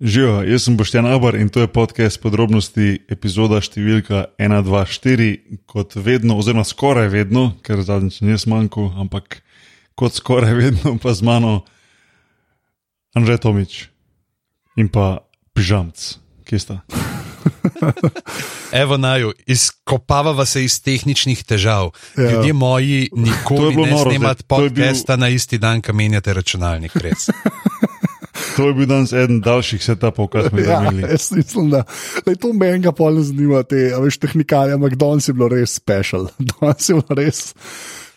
[0.00, 5.56] Živijo, jaz sem Boštjan Abar in to je podcast podrobnosti, epizoda številka 124.
[5.64, 9.40] Kot vedno, oziroma skoraj vedno, ker zadnjič nisem manjkal, ampak
[9.96, 11.62] kot skoraj vedno pa z mano
[13.16, 13.86] Anže Tomič
[14.76, 15.24] in pa
[15.56, 15.96] Pižamc,
[16.44, 16.76] kje sta.
[18.84, 21.94] Evo naju, izkopavava se iz tehničnih težav.
[22.20, 22.36] Ja.
[22.36, 24.04] Ljudje moji nikoli ne zdaj.
[24.04, 26.92] To je bil- podcasta na isti dan, ko menjate računalnik.
[27.00, 27.30] Res.
[28.56, 31.04] To je bil danes eden daljših setupov, kar smo jih Ja, imeli.
[31.12, 31.84] jaz mislim, da
[32.26, 35.74] lej, to menjega pol ne zanima, te a veš, tehnikalije, ampak danes je bilo res
[35.78, 36.28] special.
[36.60, 37.54] Danes je bilo res.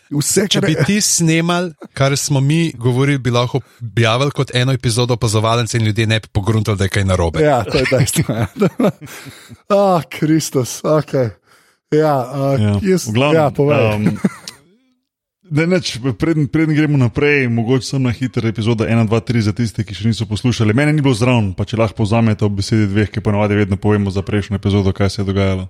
[0.10, 5.14] Vse, Če bi ti snemal, kar smo mi govorili, bi lahko objavili kot eno epizodo
[5.14, 7.44] opazovalnice in ljudje ne bi pogruntali, da je kaj narobe.
[7.46, 8.34] Ja, to je dejstvo.
[8.34, 8.48] ja.
[9.70, 11.14] Ah, Kristus, ok.
[11.94, 13.96] Ja, uh, Ja, jaz, glavnem, ja, povej.
[13.96, 14.18] Um,
[15.50, 19.54] Ne, neč, preden, preden gremo naprej, mogoče sem na hiter epizoda 1, 2, 3 za
[19.58, 20.76] tiste, ki še niso poslušali.
[20.78, 24.14] Mene ni bilo zraven, pa če lahko povzamete ob besedi dveh, ki ponavadi vedno povemo
[24.14, 25.66] za prejšnjo epizodo, kaj se je dogajalo.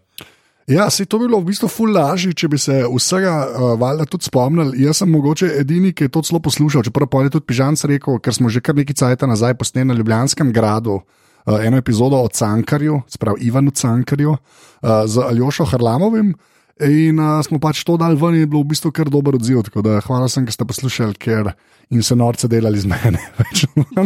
[0.70, 4.06] Ja, se to bi bilo v bistvu ful lažje, če bi se vsega uh, valjda
[4.06, 4.84] tudi spomnili.
[4.84, 8.20] Jaz sem mogoče edini, ki je to celo poslušal, čeprav pa je tudi Pižanc rekel,
[8.20, 11.00] ker smo že kar nekaj cajta nazaj posneli na Ljubljanskem gradu.
[11.48, 16.36] Uh, eno epizodo o Cankarju, sprav Ivanu Cankarju, uh, z Aljošo Harlamovim.
[16.80, 19.66] In uh, smo pač to dal ven, in je bilo v bistvu kar dober odziv.
[19.68, 21.52] Tako da hvala sem, ker ste poslušali, ker
[21.90, 23.20] in se norce delali z mene.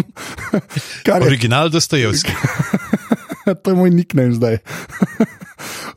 [1.28, 2.32] Original Dostojevski.
[3.64, 4.58] to je moj nickname zdaj.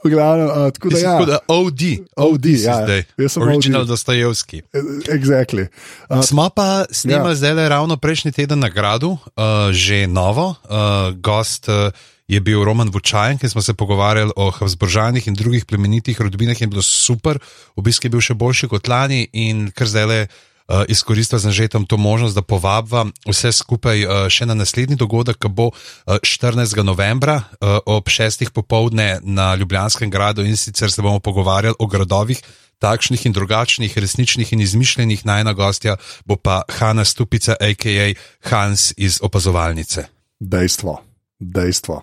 [0.04, 1.12] V glavnem, uh, tako da ja.
[1.18, 1.82] tako da OD,
[2.16, 3.02] OD si ja, zdaj.
[3.18, 3.88] jaz sem Original OD.
[3.88, 4.62] Dostojevski.
[5.10, 5.66] Exactly.
[6.06, 7.48] Uh, Smo pa snimali Ja.
[7.48, 7.54] ja.
[7.54, 10.54] zdaj ravno prejšnji teden na gradu, uh, že novo.
[10.68, 11.90] Uh, gost uh,
[12.28, 16.70] je bil Roman Vučajen, ki smo se pogovarjali o Habsburžanih in drugih plemenitih rodbinah in
[16.70, 17.38] bilo super.
[17.76, 20.26] Obisk je bil še boljši kot lani in kar zdaj le.
[20.66, 24.96] Uh, izkoristil sem že tam to možnost, da povabim vse skupaj uh, še na naslednji
[24.98, 26.82] dogodek, ki bo uh, 14.
[26.82, 28.50] novembra uh, ob 6.
[28.50, 32.42] popovdne na Ljubljanskem gradu in sicer se bomo pogovarjali o gradovih,
[32.82, 35.22] takšnih in drugačnih, resničnih in izmišljenih.
[35.22, 35.96] Najna gostja
[36.26, 38.10] bo pa Hanna Stupica, a.k.a.
[38.50, 40.10] Hans iz opazovalnice.
[40.40, 40.98] dejstvo,
[41.38, 42.02] dejstvo.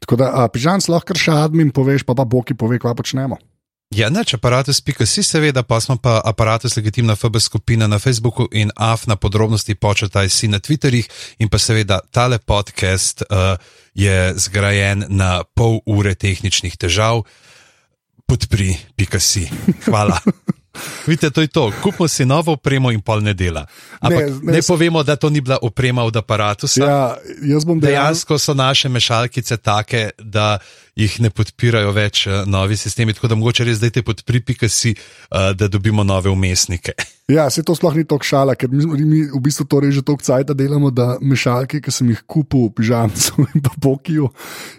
[0.00, 3.38] Tako da, pižam, lahko še admin poveš, pa pa Boki pove, kva počnemo.
[3.90, 9.08] Ja, neč aparatus.si, seveda, pa smo pa aparatus legitimna FB skupina na Facebooku in AF
[9.10, 11.10] na podrobnosti početaj si na Twitterjih
[11.42, 13.58] in pa seveda tale podcast uh,
[13.94, 17.26] je zgrajen na pol ure tehničnih težav.
[18.30, 19.50] Podpri.si.
[19.90, 20.22] Hvala.
[21.06, 21.72] Vidite, to je to.
[21.82, 23.66] Kupimo si novo opremo in pol ne dela.
[24.00, 26.84] Ampak Ne, ne, ne, povemo, da to ni bila oprema od aparatusa.
[26.84, 27.74] Ja, dejansko.
[27.74, 30.58] Dejansko so naše mešalkice take, da
[31.00, 35.68] jih ne podpirajo več eh, novi sistemi, tako da mogoče res dajte podpri.si, uh, da
[35.68, 36.96] dobimo nove umestnike.
[37.30, 40.40] Ja, se to sploh ni tako šala, ker mi, mi v bistvu to že toliko
[40.50, 44.26] delamo, da mešalke, ki sem jih kupil v pižamcu in pa Bokiju,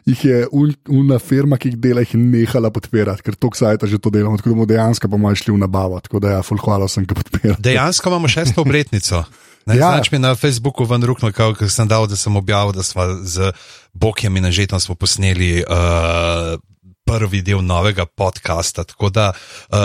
[0.04, 4.02] jih je un, una firma, ki jih dela, jih nehala podpirati, ker toliko cajta že
[4.04, 6.02] to delamo, tako da bomo dejansko bomo šli v nabavo.
[6.04, 7.56] Tako da ja, ful hvala sem, ki podpira.
[7.56, 9.24] Dejansko imamo šesto obletnico.
[9.66, 9.80] Ne, Ja.
[9.80, 9.90] ja.
[9.96, 13.52] Znač mi na Facebooku ven rukno, ker sem dal, da sem objavil, da smo z
[13.94, 16.56] Bokjem in Anžetom smo posneli uh,
[17.04, 18.84] prvi del novega podcasta.
[18.86, 19.78] Tako da uh,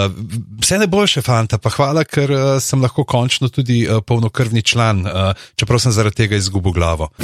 [0.59, 5.13] vse najboljše, fanta, pa hvala, ker uh, sem lahko končno tudi uh, polnokrvni član, uh,
[5.55, 7.09] čeprav sem zaradi tega izgubil glavo.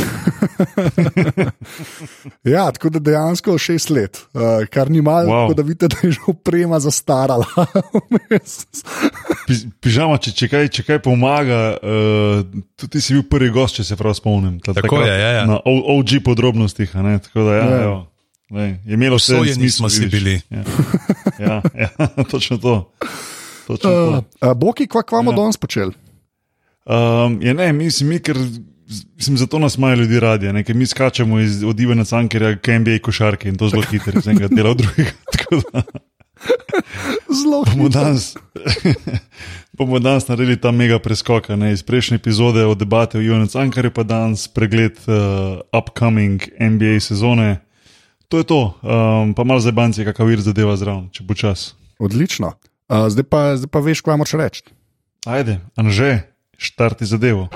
[2.44, 5.44] Ja, tako da dejansko šest let, uh, kar ni malo, Wow.
[5.44, 7.44] tako da vidite, da je že oprema zastarala.
[9.46, 12.42] Pi- Pižama, če, če, kaj, če kaj pomaga, uh,
[12.76, 14.58] tudi si bil prvi gost, če se prav spomnim.
[14.58, 15.44] Ta- Tako takrat je, ja, ja.
[15.46, 16.90] Na OG podrobnostih.
[16.92, 17.94] a ne, Tako da, ja, Ja.
[18.52, 20.40] Lej, je imelo vse smisel, smo si bili.
[20.50, 20.64] Ja,
[21.38, 21.88] ja, ja
[22.30, 22.92] točno to.
[23.66, 24.10] Točno to.
[24.10, 25.36] Uh, uh, Boki, kva kva bomo Ja.
[25.36, 25.92] danes počeli?
[26.84, 28.36] Um, ja, ne, mislim, mi, ker
[29.16, 32.78] mislim, zato nas imajo ljudi radi, ne, ker mi skačemo iz, od Ivana Cankerja k
[32.78, 35.10] NBA košarki in to zelo hitro, iz enega dela v drugega.
[35.38, 35.82] Tako da
[37.42, 38.00] Zelo bomo hitro.
[38.02, 38.34] danes,
[39.78, 43.90] bomo danes naredili ta mega preskok ne, iz prejšnje epizode o debate o Ivanu Cankerju,
[43.90, 47.60] pa danes pregled uh, upcoming NBA sezone.
[48.32, 51.76] To je to, um, pa malo za banci, kakav vir zadeva zraven, če bo čas.
[52.00, 52.56] Odlično.
[52.88, 54.64] Uh, zdaj, pa, zdaj pa veš, kva moraš reči.
[55.28, 57.52] Ajde, Anže, štarti zadevo.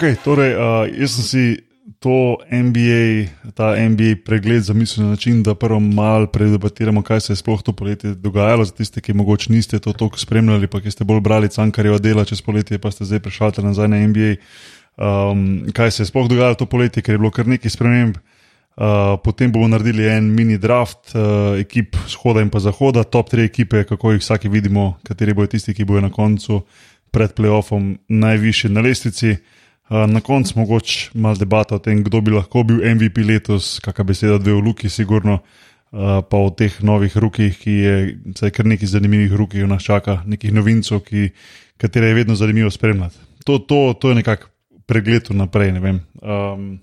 [0.00, 1.44] Okay, torej, uh, jaz sem si
[2.00, 7.36] to NBA, ta NBA pregled zamislil na način, da prvo malo predebatiramo, kaj se je
[7.36, 8.64] sploh to poletje dogajalo.
[8.64, 12.24] Za tiste, ki mogoče niste to toliko spremljali, pa ki ste bolj brali cankarjevo dela
[12.24, 14.30] čez poletje, pa ste zdaj prešali nazaj na NBA.
[14.96, 18.16] Um, kaj se je sploh dogajalo to poletje, ker je bilo kar nekaj sprememb.
[18.16, 23.44] Uh, potem bomo naredili en mini draft uh, ekip shoda in pa zahoda, top tri
[23.52, 26.62] ekipe, kako jih vsake vidimo, kateri bodo tisti, ki bodo na koncu
[27.12, 29.36] pred playoffom najvišji na lestvici.
[29.36, 29.59] Uh,
[29.90, 34.38] na koncu mogoče malo debata o tem, kdo bi lahko bil MVP letos, kakšna beseda
[34.38, 37.96] dve v luki, sigurno, uh, pa o teh novih rukih, ki je
[38.36, 41.32] vsaj kar nekaj zanimivih rukih nas čaka, nekih novincov, ki,
[41.80, 43.18] katere je vedno zanimivo spremljati.
[43.44, 44.46] To, to, to je nekako
[44.86, 46.00] pregled naprej, ne vem.
[46.22, 46.78] Um,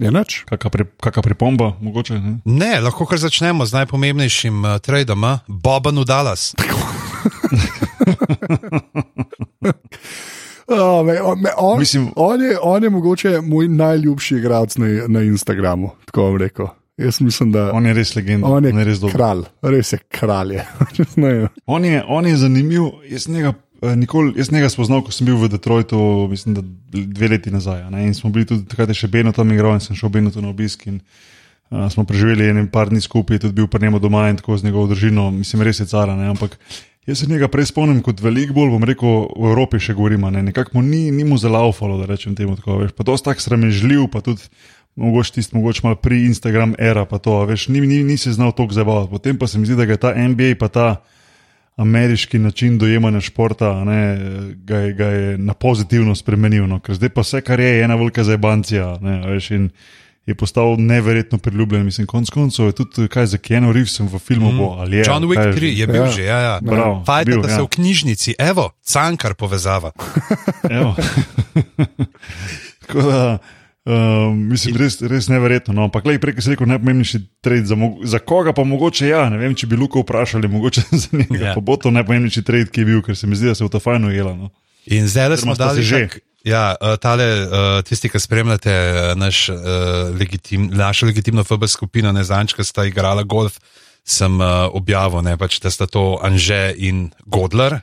[0.00, 0.44] Je noč?
[0.48, 0.84] Kakšna pri,
[1.22, 2.18] pripomba, mogoče?
[2.18, 2.38] Ne?
[2.44, 6.52] ne, lahko kar začnemo z najpomembnejšim uh, tradom, Boban v Dallas.
[10.66, 14.86] Oh, me, on, me, on, Mislim- on, je, on je mogoče moj najljubši igralec na,
[15.08, 15.90] na Instagramu.
[16.04, 16.66] Tako bom rekel.
[16.96, 19.14] Jaz mislim, da On je res legenda, on je, on je res dober.
[19.16, 20.52] kralj, res je kralj.
[20.52, 20.66] je.
[21.66, 22.82] On je, on je zanimiv.
[23.08, 25.98] Jaz njega, eh, nikoli, jaz njega spoznal, ko sem bil v Detroitu,
[26.30, 26.62] mislim, da
[26.92, 27.90] dve leti nazaj.
[27.90, 28.06] Ne?
[28.06, 30.86] In smo bili tudi takrat, še Beno tam igral in sem šel Beno na obisk.
[30.86, 31.00] In,
[31.70, 34.68] uh, smo preživeli en par dni skupaj, tudi bil pri njemu doma in tako z
[34.68, 36.14] njegovo družino, mislim, res je cara.
[36.16, 36.28] Ne?
[36.28, 36.58] Ampak
[37.06, 40.30] jaz se njega prej spomnim kot veliko bolj, bom rekel, v Evropi še govorimo.
[40.30, 40.42] Ne?
[40.42, 42.82] Nekako mu ni, ni mu zalaufalo, da rečem temu tako.
[42.84, 42.94] Veš?
[42.96, 44.48] Pa to je tako sramežljiv, pa tudi.
[44.92, 48.50] Mogoče tisti, mogoče malo pri Instagram era, pa to, veš, ni, ni, ni se znal
[48.52, 49.08] toliko zabavati.
[49.10, 50.88] Potem pa se mi zdi, da ga je ta NBA, pa ta
[51.80, 54.18] ameriški način dojemanja športa, ne,
[54.54, 56.66] ga, je, ga je na pozitivno spremenil.
[56.68, 56.82] No?
[56.84, 58.98] Ker zdaj pa vse, kar je, je ena velika zabancija.
[59.50, 59.70] In
[60.26, 61.84] je postal neverjetno priljubljen.
[61.84, 64.52] Mislim, konc koncev je tudi kaj za Keanu Reevesom v filmu.
[64.52, 64.58] Mm.
[64.58, 65.80] Bo, je, John Wick je 3 že?
[65.80, 66.10] je bil Ja.
[66.10, 66.60] že, ja, ja.
[66.62, 67.56] Bravo, Fajta, bil, da ja.
[67.56, 69.90] se v knjižnici, evo, cankar povezava.
[70.70, 70.94] Evo.
[72.86, 73.38] Tako da,
[73.84, 75.74] um, mislim, res, res neverjetno.
[75.74, 75.84] No.
[75.90, 79.26] Ampak, prej si rekel, najpomembnejši trade za, za koga, pa mogoče ja.
[79.30, 81.38] Ne vem, če bi Luka vprašali, mogoče za njega.
[81.38, 81.46] Ja.
[81.50, 81.54] Ja.
[81.58, 83.68] Pa bo to najpomembnejši trade, ki je bil, ker se mi zdi, da se je
[83.68, 84.36] v to fajno ujela.
[84.38, 84.54] No.
[84.86, 86.06] In zdaj smo dali že.
[86.06, 89.48] tak, ja, eh, tale, eh, tisti, ki spremljate eh, naš,
[90.18, 93.58] legitim, našo legitimno FB skupino, ne zanč, ki sta igrala golf.
[94.02, 94.40] Sem
[94.74, 97.76] objavil, ne, pač, da sta to Anže in Godler,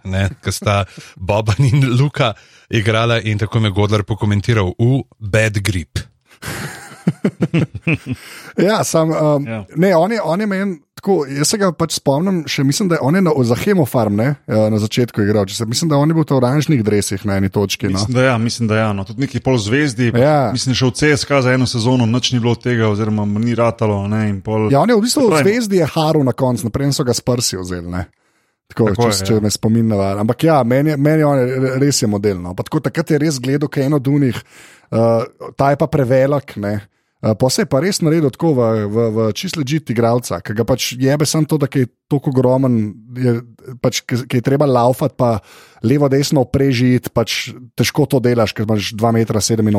[0.43, 0.81] ki sta
[1.15, 2.33] Boban in Luka
[2.67, 6.03] igrala, in tako me je Godler pokomentiral v Bad Grip.
[8.59, 9.53] Ja, sam, um, Ja.
[9.53, 9.65] ja.
[9.75, 11.25] ne, on je, on je meni tako.
[11.29, 14.35] Jaz se ga pač spomnim, še mislim, da je on je na, za Hemofarm ne,
[14.43, 15.45] eh, na začetku igral.
[15.45, 17.87] Če Se, mislim, da on je bil v oranžnih dresih na eni točki.
[17.87, 17.95] No.
[17.95, 18.89] Mislim, da ja, mislim, da ja.
[18.93, 19.03] No.
[19.03, 20.11] Tudi neki pol zvezdi.
[20.11, 20.37] pa Ja.
[20.51, 24.07] Mislim, šel v CSK za eno sezono, nič ni bilo od tega, oziroma ni ratalo.
[24.07, 27.03] Ne, pol, Ja, on je v bistvu v zvezdi je haru na koncu, naprej so
[27.03, 27.87] ga sprsi vzeli.
[27.87, 28.05] Ne.
[28.69, 29.41] Tako, Tako tako je, če, če ja.
[29.41, 30.19] me spomin navaja.
[30.21, 32.53] Ampak ja, meni meni on je- res je modelno.
[32.53, 34.35] Tako takrat je res gledal, kaj je eno dunih,
[34.91, 35.23] uh,
[35.57, 36.53] ta je pa prevelik.
[36.57, 36.75] Ne.
[37.19, 40.55] Uh, pa se je pa res naredil tako v, v, v čist ležit igralca, ki
[40.55, 42.77] ga pač jebe samo to, da je tako ogromen,
[43.17, 43.33] je,
[43.81, 45.39] pač, ki, je treba laufati, pa
[45.83, 49.69] levo, desno prežiti, pač težko to delaš, ker imaš 2,87 m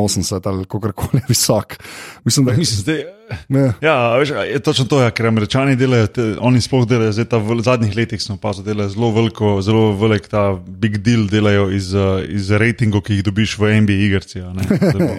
[0.49, 1.77] ali kako koli visok.
[2.25, 3.01] Mislim, da mislim, zdaj,
[3.49, 3.65] ne.
[3.85, 7.39] ja, veš, je točno to, ja, ker američani delajo, te, oni sploh delajo, zdaj ta
[7.39, 11.93] v zadnjih letih smo pa delajo zelo veliko, zelo velik ta big deal delajo iz,
[11.95, 14.41] uh, iz ratingov, ki jih dobiš v NBA igrci.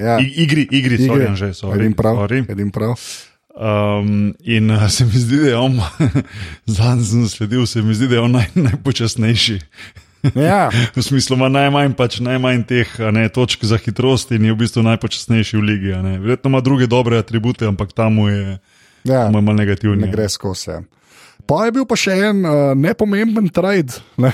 [0.02, 0.18] Ja.
[0.20, 1.70] I- Igri, igri, igri sorry, že so.
[1.76, 2.16] Edim prav.
[2.26, 2.42] Sorry.
[2.50, 2.98] Edim prav.
[3.52, 5.80] Um, in se mi zdi, da je on,
[6.66, 9.60] zadnji sem sledil, se mi zdi, da je on naj, najpočasnejši.
[10.36, 10.70] Ja.
[10.96, 14.84] V smislu ima najmanj, pač, najmanj teh ne, točk za hitrost in je v bistvu
[14.86, 15.92] najpočasnejši v ligi.
[16.22, 18.60] Verjetno ima druge dobre atribute, ampak tam mu je,
[19.04, 20.06] Ja, mu je malo negativni.
[20.06, 20.70] ne gre skozi.
[20.70, 20.82] ja.
[21.50, 24.30] Pa je bil pa še en uh, nepomemben trade, ne,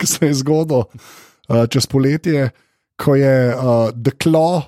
[0.00, 2.48] ki se je zgodil uh, čez poletje,
[2.96, 4.62] ko je uh, The Claw,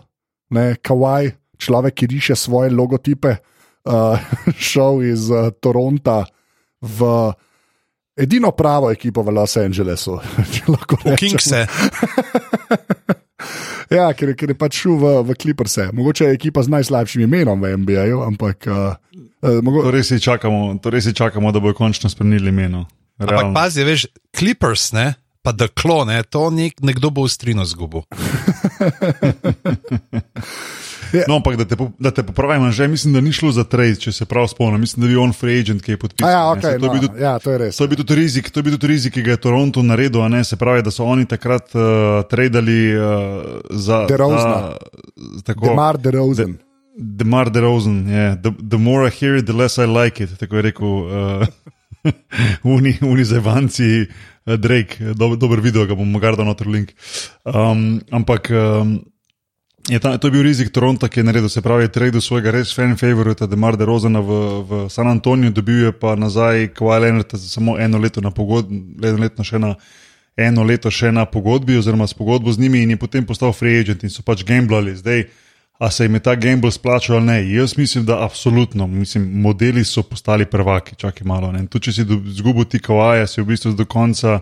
[0.52, 3.40] ne, Kawaii, človek, ki riše svoje logotipe,
[3.84, 4.18] uh,
[4.70, 6.24] šel iz uh, Toronta
[6.82, 7.32] v
[8.16, 10.18] edino pravo ekipo v Los Angelesu.
[10.54, 11.38] če lahko V rečem.
[11.38, 11.66] Kingse.
[13.92, 15.74] Ja, ker, ker je pač šel v, v Clippers.
[15.92, 20.16] Mogoče je ekipa z najslabšim imenom v NBA-ju, ampak uh, uh, mogo, To res si
[20.22, 22.86] čakamo, to res si čakamo da bojo končno spremenili imeno.
[23.20, 23.52] Ampak Realno.
[23.52, 25.12] pazi, veš, Clippers, ne,
[25.44, 28.06] pa The Claw, ne, to nek, nekdo bo ustrino zgubil.
[31.28, 34.12] No, ampak da te, da te popravim, že mislim, da ni šlo za trade, če
[34.12, 34.80] se prav spomnim.
[34.80, 36.28] Mislim, da je on free agent, ki je podpisal.
[36.28, 37.76] A ja, okay, to no, tudi- ja, to je res.
[37.76, 40.22] To je bil tudi rizik, to je bil tudi rizik, ki ga je Toronto naredil,
[40.22, 41.82] a ne se pravi, da so oni takrat uh,
[42.24, 43.04] tradali uh,
[43.70, 44.06] za.
[44.06, 44.72] DeRozana.
[45.16, 45.66] za- Tako.
[45.66, 46.56] Demar DeRozan.
[46.96, 48.34] Demar DeRozan, yeah.
[48.36, 50.38] the, the more I hear it, the less I like it.
[50.38, 51.46] Tako je rekel uh,
[52.74, 54.06] uni, uni zajvanci,
[54.46, 56.92] uh, Drake, dober, dober video, ga bom morda dal noter link.
[57.44, 58.50] Um, ampak.
[58.50, 59.11] Um,
[59.88, 62.70] Je, ta, to je bil rizik Toronta, ki je naredil, se pravi, trade svojega res
[62.74, 67.34] fan favorita, da Marde Rozana v, v San Antoniju, dobil je pa nazaj Kowal Leonard
[67.34, 68.78] za samo eno leto na pogodbi,
[69.42, 69.74] še na.
[70.32, 73.82] Eno leto še na pogodbi, oziroma s pogodbo z njimi, in je potem postal free
[73.82, 74.94] agent, in so pač gamblali.
[74.96, 75.26] Zdaj,
[75.76, 77.36] a se jim je ta gamble splačal ali ne?
[77.52, 78.86] Jaz mislim, da absolutno.
[78.86, 81.52] Mislim, modeli so postali prvaki, čakaj malo.
[81.68, 84.40] Tu, če si izgubil ti kawaja, si v bistvu do konca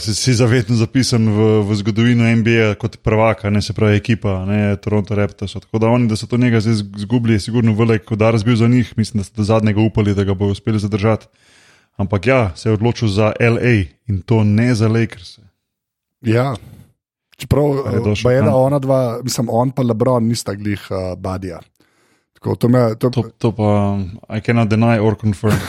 [0.00, 4.76] si, si zavedno zapisan v, v zgodovino NBA kot prvaka, ne se pravi ekipa, ne
[4.76, 5.52] Toronto Raptors.
[5.52, 8.68] Tako da oni, da so to njega zdaj izgubili, je sigurno velik udar zbil za
[8.68, 11.26] njih, mislim, da so do zadnjega upali, da ga bodo uspeli zadržati.
[11.96, 15.38] Ampak ja, se je odločil za LA in to ne za Lakers.
[16.20, 16.54] Ja.
[17.36, 17.64] Čeprav
[18.32, 21.60] je ena, ona dva, mislim, on pa Lebron nista glih uh, badija.
[22.32, 23.10] Tako, to, me, to...
[23.10, 23.98] To, to pa,
[24.36, 25.56] I cannot deny or confirm.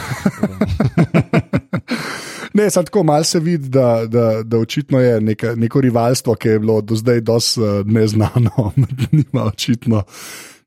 [2.54, 6.48] Ne, samo tako malo se vidi, da, da, da očitno je neka, neko rivalstvo, ki
[6.48, 8.72] je bilo do zdaj dosti uh, neznano,
[9.12, 10.04] nima očitno.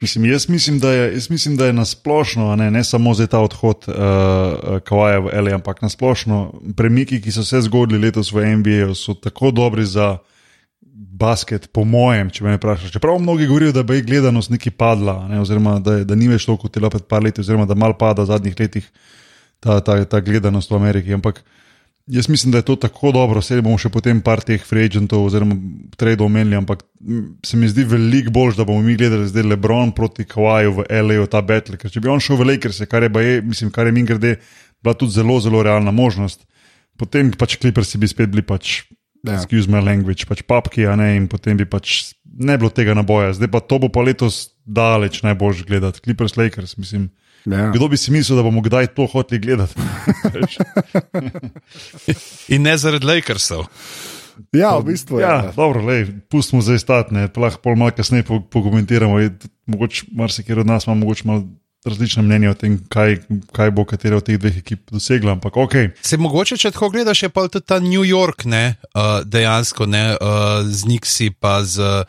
[0.01, 3.85] Mislim, jaz, mislim, je, jaz mislim, da je nasplošno, ne, ne samo za ta odhod
[3.89, 3.95] uh,
[4.85, 9.51] Kawaja v L.A., ampak nasplošno premiki, ki so se zgodili letos v NBA, so tako
[9.51, 10.19] dobri za
[11.15, 12.93] basket, po mojem, če me vprašaš.
[12.93, 16.67] Čeprav mnogi govorijo, da bi gledanost neki padla, ne, oziroma da, da ni več toliko
[16.67, 18.89] kot je bilo pred par leti, oziroma da mal pada v zadnjih letih
[19.61, 21.15] ta, ta, ta gledanost v Ameriki.
[21.15, 21.64] Ampak uh,
[22.07, 25.57] Jaz mislim, da je to tako dobro, vse bomo še potem par teh freagentov oziroma
[25.97, 26.83] trade omenili, ampak
[27.47, 31.25] se mi zdi veliko bolj, da bomo mi gledali zdaj Lebron proti Kawaju v L.A.
[31.33, 31.79] ta battle.
[31.81, 34.35] Ker če bi on šel v Lakers, kar je, je, mislim, kar je min grede,
[34.85, 36.45] bila tudi zelo, zelo realna možnost,
[37.01, 38.83] potem pač Clippers bi spet bili pač,
[39.25, 39.39] ja.
[39.39, 43.33] excuse my language, pač papki, a ne, in potem bi pač ne bilo tega naboja.
[43.33, 47.09] Zdaj pa to bo pa letos daleč najbolj gledati, Clippers, Lakers, mislim.
[47.45, 47.71] Ja.
[47.75, 49.75] Kdo bi si mislil, da bomo kdaj to hoteli gledati?
[52.55, 53.67] In ne zaradi Lakersov.
[54.53, 55.27] Ja, v bistvu je.
[55.27, 55.53] Ja, ja.
[55.57, 59.21] dobro, lej, pustimo zdaj statne, lahko pol malo kasneje pokomentiramo.
[59.67, 61.47] Mogoče marsikaj od nas ima mogoče malo.
[61.85, 63.19] Različne mnenje o tem, kaj,
[63.53, 65.35] kaj bo katera od teh dveh ekip dosegla.
[65.37, 65.91] Ampak, okay.
[66.01, 70.15] Se mogoče, če tako gledaš, je pa tudi ta New York, ne, uh, dejansko ne,
[70.17, 72.07] uh, z Nixi, pa z,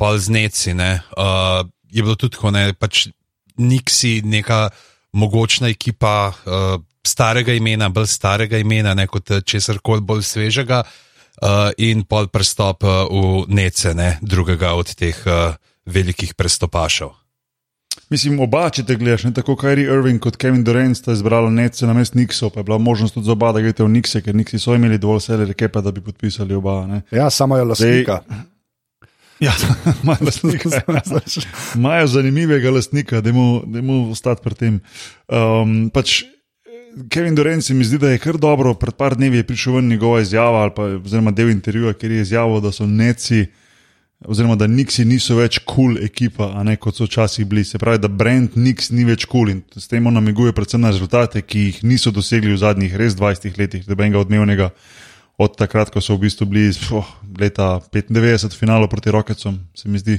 [0.00, 0.72] pa z Neci.
[0.72, 3.10] Ne, uh, je bilo tudi tako, ne, pač
[3.60, 4.68] Nixi, neka
[5.12, 11.70] mogočna ekipa uh, starega imena, bolj starega imena, ne kot česar koli bolj svežega, uh,
[11.78, 17.16] in pol prestop uh, v nece, ne, drugega od teh uh, velikih prestopašev.
[18.10, 21.86] Mislim, oba, če te gledaš, ne tako Kyrie Irving kot Kevin Durant sta izbrala nece
[21.86, 24.34] na mest Nixo, pa je bila možnost tudi za oba, da greste v Nixe, ker
[24.34, 26.80] Nixi so imeli dovolj sele reke, da bi podpisali oba.
[26.90, 27.02] Ne.
[27.14, 28.20] Ja, samo je lasnika.
[28.26, 28.40] Dej,
[29.40, 29.52] Ja,
[31.76, 34.80] imajo zanimivega lastnika, da mu ostati pri tem.
[35.28, 36.22] Um, pač,
[37.08, 38.74] Kevin Durant se mi zdi, da je kar dobro.
[38.74, 42.60] Pred par dnevi je prišel ven njegova izjava, pa oziroma del intervjuja, kjer je izjavil,
[42.60, 43.46] da so neci,
[44.28, 47.64] oziroma da Nixi niso več kul cool ekipa, ne kot so včasih bili.
[47.64, 50.82] Se pravi, da brand Nix ni več kul cool in s tem on namiguje predvsem
[50.84, 54.74] na rezultate, ki jih niso dosegli v zadnjih res 20 letih, da bi enega odmevnega
[55.40, 57.08] od takrat, ko so v bistvu bili oh,
[57.40, 60.18] leta 95 v finalu proti Rokecom, se mi zdi.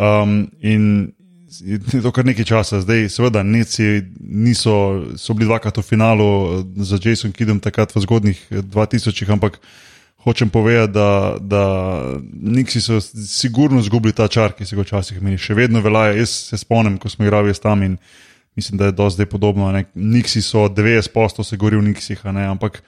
[0.00, 1.12] Um, in
[1.60, 6.28] je to kar nekaj časa, zdaj, seveda, neci niso, so bili dvakrat v finalu
[6.80, 9.60] za Jason Kidom, takrat v zgodnih 2000-ih, ampak
[10.24, 11.64] hočem povedati, da, da
[12.32, 16.16] Niksi so sigurno izgubili ta čar, ki se ga včasih meni, še vedno velja.
[16.16, 17.98] Jaz se spomnim, ko smo igrali tam in
[18.56, 19.68] mislim, da je do zdaj podobno.
[19.94, 22.80] Niksi so 90% se gori v Niksih, ampak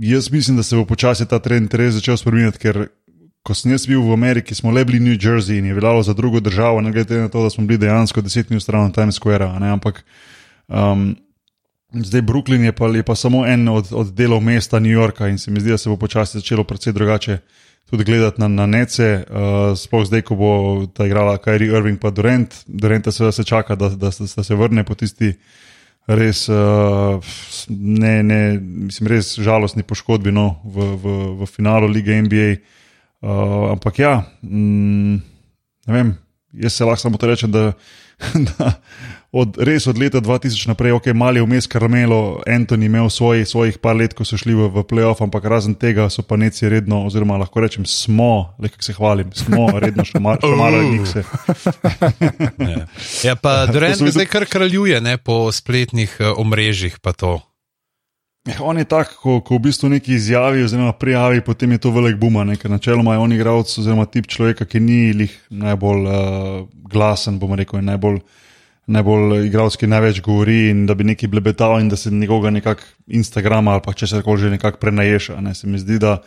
[0.00, 2.86] jaz mislim, da se bo počasi ta trend res začel spremenjati, ker
[3.44, 6.14] ko sem jaz bil v Ameriki, smo le bili New Jersey in je veljalo za
[6.14, 9.20] drugo državo, ne glede na to, da smo bili dejansko deset minut stran od Times
[9.20, 9.44] Square.
[9.44, 10.04] Ampak
[10.68, 11.16] um,
[11.92, 15.38] zdaj Brooklyn je pa, je pa samo en od, od delov mesta New Yorka in
[15.38, 17.38] se mi zdi, da se bo počasi začelo precej drugače.
[17.90, 20.50] Tudi gledati na, na nece, uh, sploh zdaj, ko bo
[20.86, 22.54] ta igrala Kyrie Irving, pa Durant.
[22.66, 25.34] Durant se čaka, da, da, da, da se vrne po tisti uh,
[26.06, 27.20] res, uh,
[27.68, 32.50] ne, ne, mislim, res žalostni poškodbi no, v, v, v finalu lige NBA.
[33.24, 35.14] Uh, eh, ampak ja, mm,
[35.88, 36.14] ne vem,
[36.52, 37.72] jaz se lahko samo to rečem, da,
[38.50, 38.74] da
[39.34, 43.96] od, res od leta 2000 naprej, ok, mali vmes Karmelo, Antoni imel svoj, svojih par
[43.98, 47.40] let, ko so šli v, v playoff, ampak razen tega so pa neci redno, oziroma
[47.42, 51.24] lahko rečem, smo, le kako se hvalim, smo redno še, mar, še malo njih se.
[52.72, 52.84] ja.
[53.26, 57.40] ja, pa Durant zdaj kar kraljuje ne, po spletnih uh, omrežjih, pa to.
[58.46, 61.90] Ja, on je tak, ko, ko v bistvu nekaj izjavi, oziroma prijavi, potem je to
[61.90, 62.44] velik buma.
[62.60, 66.18] Ker načeloma je on igralec, oziroma tip človeka, ki ni najbolj uh,
[66.92, 68.20] glasen, bomo rekel, najbolj
[68.86, 73.72] najbolj igralski največ govori in da bi nekaj blebetal in da se njegovega nekako Instagrama
[73.72, 75.40] ali pa če se koli že nekako prenaješa.
[75.40, 75.54] Ne.
[75.54, 76.18] Se mi zdi, da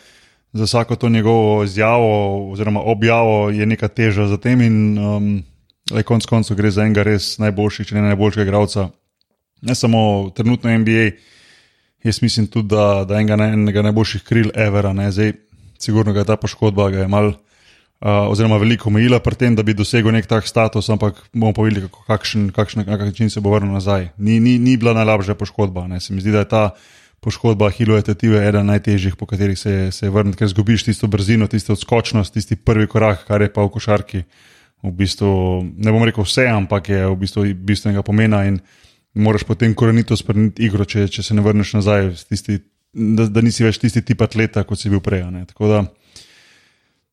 [0.53, 5.43] za vsako to njegovo izjavo oziroma objavo je neka teža za tem in um,
[6.05, 8.89] konec koncev gre za enega res najboljših, če ne najboljšega igralca.
[9.61, 11.11] Ne samo trenutno NBA,
[12.03, 15.33] jaz mislim tudi, da, da enega, enega najboljših kril Evera, ne zdaj,
[15.79, 17.33] sigurno ga je ta poškodba, ga je mal.
[17.97, 21.63] Uh, oziroma, veliko omejila pri tem, da bi dosegel nek tak status, ampak bomo pa
[21.65, 24.11] videli, kako, kakšen, kakšen, na kakšen način se bo vrnil nazaj.
[24.21, 25.87] Ni, ni, ni bila najlažja poškodba.
[25.89, 25.97] Ne.
[25.99, 26.61] Se mi zdi, da je ta
[27.25, 31.73] poškodba Hilo etative ena najtežjih, po katerih se, se vrneš, ker zgubiš tisto brzino, tisto
[31.73, 34.23] odskočnost, tisti prvi korak, kar je pa v košarki.
[34.85, 35.33] V bistvu,
[35.65, 38.59] ne bom rekel vse, ampak je v bistvu bistvenega pomena in
[39.17, 42.59] moraš potem korenito spremeniti igro, če, če se ne vrneš nazaj, tisti,
[42.93, 45.25] da, da nisi več tisti tip atleta, kot si bil prej.
[45.49, 45.87] Tako da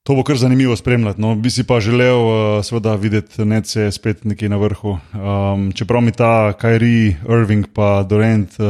[0.04, 1.20] to bo kar zanimivo spremljati.
[1.20, 1.34] No.
[1.34, 4.98] Bi si pa želel, uh, seveda, videti nece spet nekje na vrhu.
[5.14, 8.66] Um, čeprav mi ta Kajri, Irving pa Dorent uh,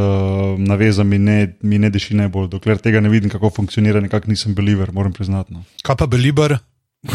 [0.58, 4.54] naveza mi ne, mi ne deši najbolj, dokler tega ne vidim, kako funkcionira, nekako nisem
[4.54, 5.54] believer, moram priznati.
[5.54, 5.64] No.
[5.86, 6.58] Kaj pa believer?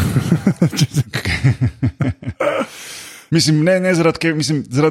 [3.30, 4.18] Mislim, ne, ne zaradi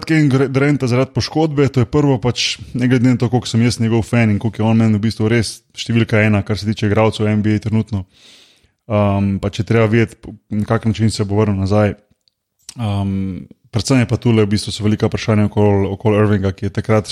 [0.07, 1.67] Kevina Duranta, zaradi poškodbe.
[1.67, 4.61] To je prvo, pač, ne glede na to, koliko sem jaz njegov fan in koliko
[4.63, 8.05] je on meni v bistvu res številka ena, kar se tiče igralcev NBA trenutno.
[8.89, 10.17] Um, pa če treba vedeti,
[10.49, 11.93] na kak način se bo vrnil nazaj.
[12.73, 16.73] Um, predvsem je pa tu le v bistvu velika vprašanja okoli okol Irvinga, ki je
[16.73, 17.11] takrat,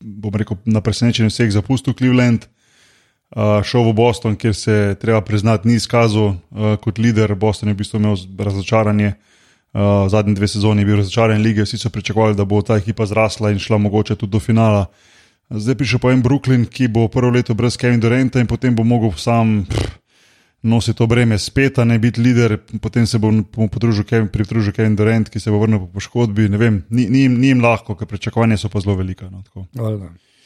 [0.00, 2.44] bom rekel, na presenečenju vseh zapustil Cleveland.
[3.32, 7.34] Uh, šel v Boston, kjer se treba priznati, ni izkazal uh, kot voditelj.
[7.34, 9.14] Boston je v bistvu imel razočaranje.
[9.72, 13.08] Uh, zadnji dve sezoni je bil razočaran lige, vsi so pričakovali, da bo ta ekipa
[13.08, 14.86] zrasla in šla mogoče tudi do finala.
[15.50, 18.84] Zdaj prišel pa en Brooklyn, ki bo prvo leto brez Kevina Duranta in potem bo
[18.84, 19.64] mogel sam
[20.62, 23.30] nositi to breme spet, ne biti voditelj, potem se bo
[23.72, 24.28] pridružil Kevin,
[24.72, 26.48] Kevin Durant, ki se bo vrnil po poškodbi.
[26.48, 29.30] Vem, ni, ni, ni jim lahko, ker pričakovanja so pa zelo velika.
[29.30, 29.42] No,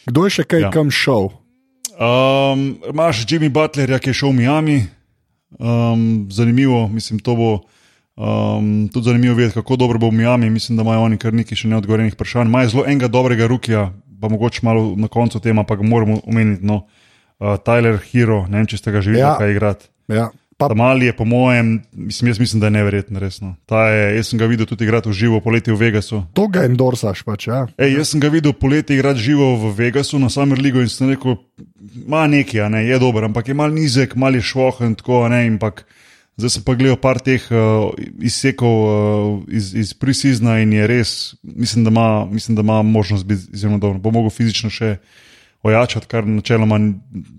[0.07, 0.71] Kdo je še kaj ja.
[0.75, 1.31] kam šel?
[2.01, 4.79] Um, Máš Jimmy Butlerja, ki je šel v Miami.
[5.59, 7.51] Um, zanimivo, mislim, to bo.
[8.21, 10.51] Um, tudi zanimivo je videti, kako dobro bo v Miami.
[10.51, 12.49] Mislim, da imajo oni kar nekaj še neodgovorjenih vprašanj.
[12.49, 16.65] Imajo zelo enega dobrega rukija, pa mogoče malo na koncu tema, pa ga moramo omeniti.
[16.67, 16.85] No.
[17.41, 19.37] Uh, Tyler Hero, ne vem, če ste ga že videli, ja.
[19.41, 19.89] kaj igrati.
[20.11, 20.31] Ja.
[20.61, 20.69] Pa...
[20.77, 23.55] Mali je, po mojem, mislim, jaz mislim, da je neverjetno resno.
[23.71, 26.21] Je, jaz sem ga videl tudi igrati v živo poleti v Vegasu.
[26.37, 27.63] To ga endorsaš pač, ja.
[27.81, 31.09] Ej, jaz sem ga videl poleti igrati živo v Vegasu na Summer League in sem
[31.15, 31.39] rekel,
[32.05, 35.87] ima nekaj, ne, je dober, ampak je mal nizek, mal je švohen, tako ne, ampak.
[36.41, 37.91] Zdaj sem pa gledal par teh uh,
[38.25, 38.93] izsekov uh,
[39.49, 41.11] iz, iz Prisizna in je res,
[41.43, 44.01] mislim, da ima, mislim, da ima možnost biti izjemno dober.
[44.01, 44.95] Bo mogel fizično še
[45.63, 46.79] ojačati, kar načeloma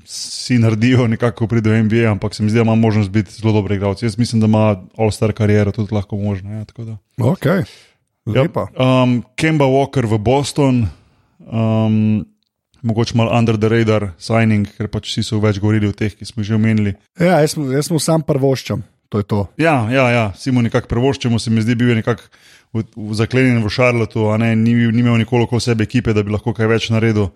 [0.05, 3.53] vsi naredijo, nekako pride v NBA, ampak se mi zdi, da ima možnost biti zelo
[3.53, 4.03] dober igralec.
[4.03, 6.51] Jaz mislim, da ima all-star kariero tudi lahko možno.
[6.51, 6.65] Ja,
[7.17, 7.45] ok.
[8.25, 10.87] Ja, um, Kemba Walker v Boston.
[11.39, 12.25] Um,
[12.81, 16.25] mogoče malo under the radar signing, ker pač vsi so več govorili o teh, ki
[16.25, 16.95] smo že omenili.
[17.19, 19.45] Ja, jaz, jaz sem sam prvoščam, to je to.
[19.61, 20.25] Ja, ja, ja.
[20.35, 22.23] vsi mu nekako prvoščamo, se mi zdi, bil je nekako
[23.17, 26.55] zaklenjen v Šarlotu, a ne, ni, ni imel nikoli okoli sebe ekipe, da bi lahko
[26.57, 27.31] kaj več naredil.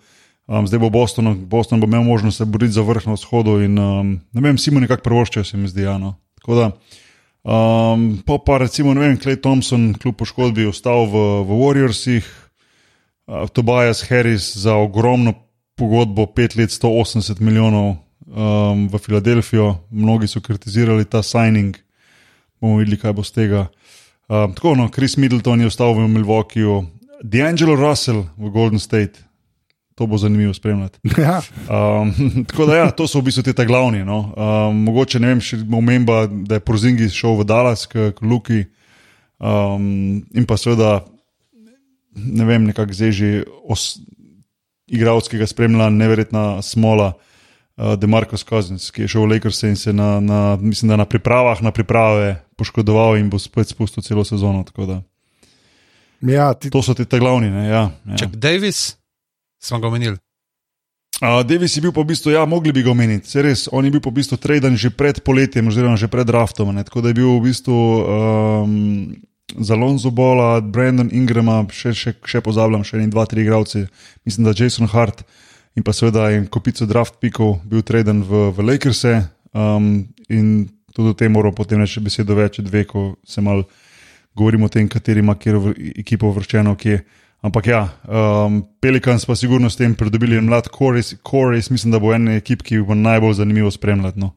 [0.45, 3.79] Um, zdaj bo Boston, Boston bo imel možnost se boriti za vrh na vzhodu in
[3.79, 5.87] um, ne vem, vsi mu nekako prvoščajo, se mi zdi.
[5.87, 6.15] Ja, no.
[6.45, 6.69] Da.
[7.45, 13.47] Um, pa pa recimo, ne vem, Klej Thompson, kljub poškodbi, ostal v, v Warriorsih, uh,
[13.49, 15.33] Tobias Harris za ogromno
[15.75, 17.95] pogodbo, 5 let, 180 milijonov
[18.29, 19.73] um, v Filadelfijo.
[19.89, 21.73] Mnogi so kritizirali ta signing,
[22.61, 23.67] bomo videli, kaj bo z tega.
[24.29, 26.83] Um, tako, no, Chris Middleton je ostal v Milwaukeeju,
[27.25, 29.24] D'Angelo Russell v Golden State.
[29.95, 30.99] To bo zanimivo spremljati.
[31.17, 31.41] Ja.
[31.69, 32.13] Um,
[32.47, 34.03] tako da, ja, to so v bistvu te glavni.
[34.05, 34.33] No.
[34.35, 38.65] Um, mogoče ne vem, če omemba, da je Prozingis šel v Dallas, k, k Luki.
[39.39, 41.05] Um, in pa seveda,
[42.15, 43.29] ne vem, nekako zdaj že
[44.87, 50.19] igralskega spremljala neverjetna smola, uh, Demarko Skazens, ki je šel v Lakers in se na,
[50.19, 54.63] na, mislim, na pripravah na priprave poškodoval in bo spet spustil celo sezono.
[56.21, 56.69] Ja, ti...
[56.69, 57.47] To so ti te glavni.
[57.47, 58.17] Ja, ja.
[58.17, 58.95] Čak Davis,
[59.65, 60.17] smo ga omenili.
[61.21, 63.85] Uh, Davis je bil pa v bistvu, ja, mogli bi ga omeniti, se res, on
[63.87, 66.83] je bil pa v bistvu traden že pred poletjem, oziroma že pred draftom, ne?
[66.83, 68.73] tako da je bil v bistvu um,
[69.55, 73.87] za Lonzo Bola, Brandon Ingrama, še, še, še pozabljam, še en, dva, tri igralce,
[74.27, 75.23] mislim, da Jason Hart
[75.75, 79.23] in pa seveda en kopico draft pikov bil traden v, v Lakers-e.
[79.55, 83.63] Um, in tudi o tem moramo potem reči besedo več, dve, ko se mal
[84.35, 85.59] govorimo o tem, kateri ima kjer
[85.95, 87.03] ekipo vrščeno, kje.
[87.45, 92.13] Ampak ja, um, Pelikans pa sigurno s tem pridobili mlad Koris, Koris, mislim, da bo
[92.15, 94.19] en ekip, ki bo najbolj zanimivo spremljati.
[94.19, 94.31] No.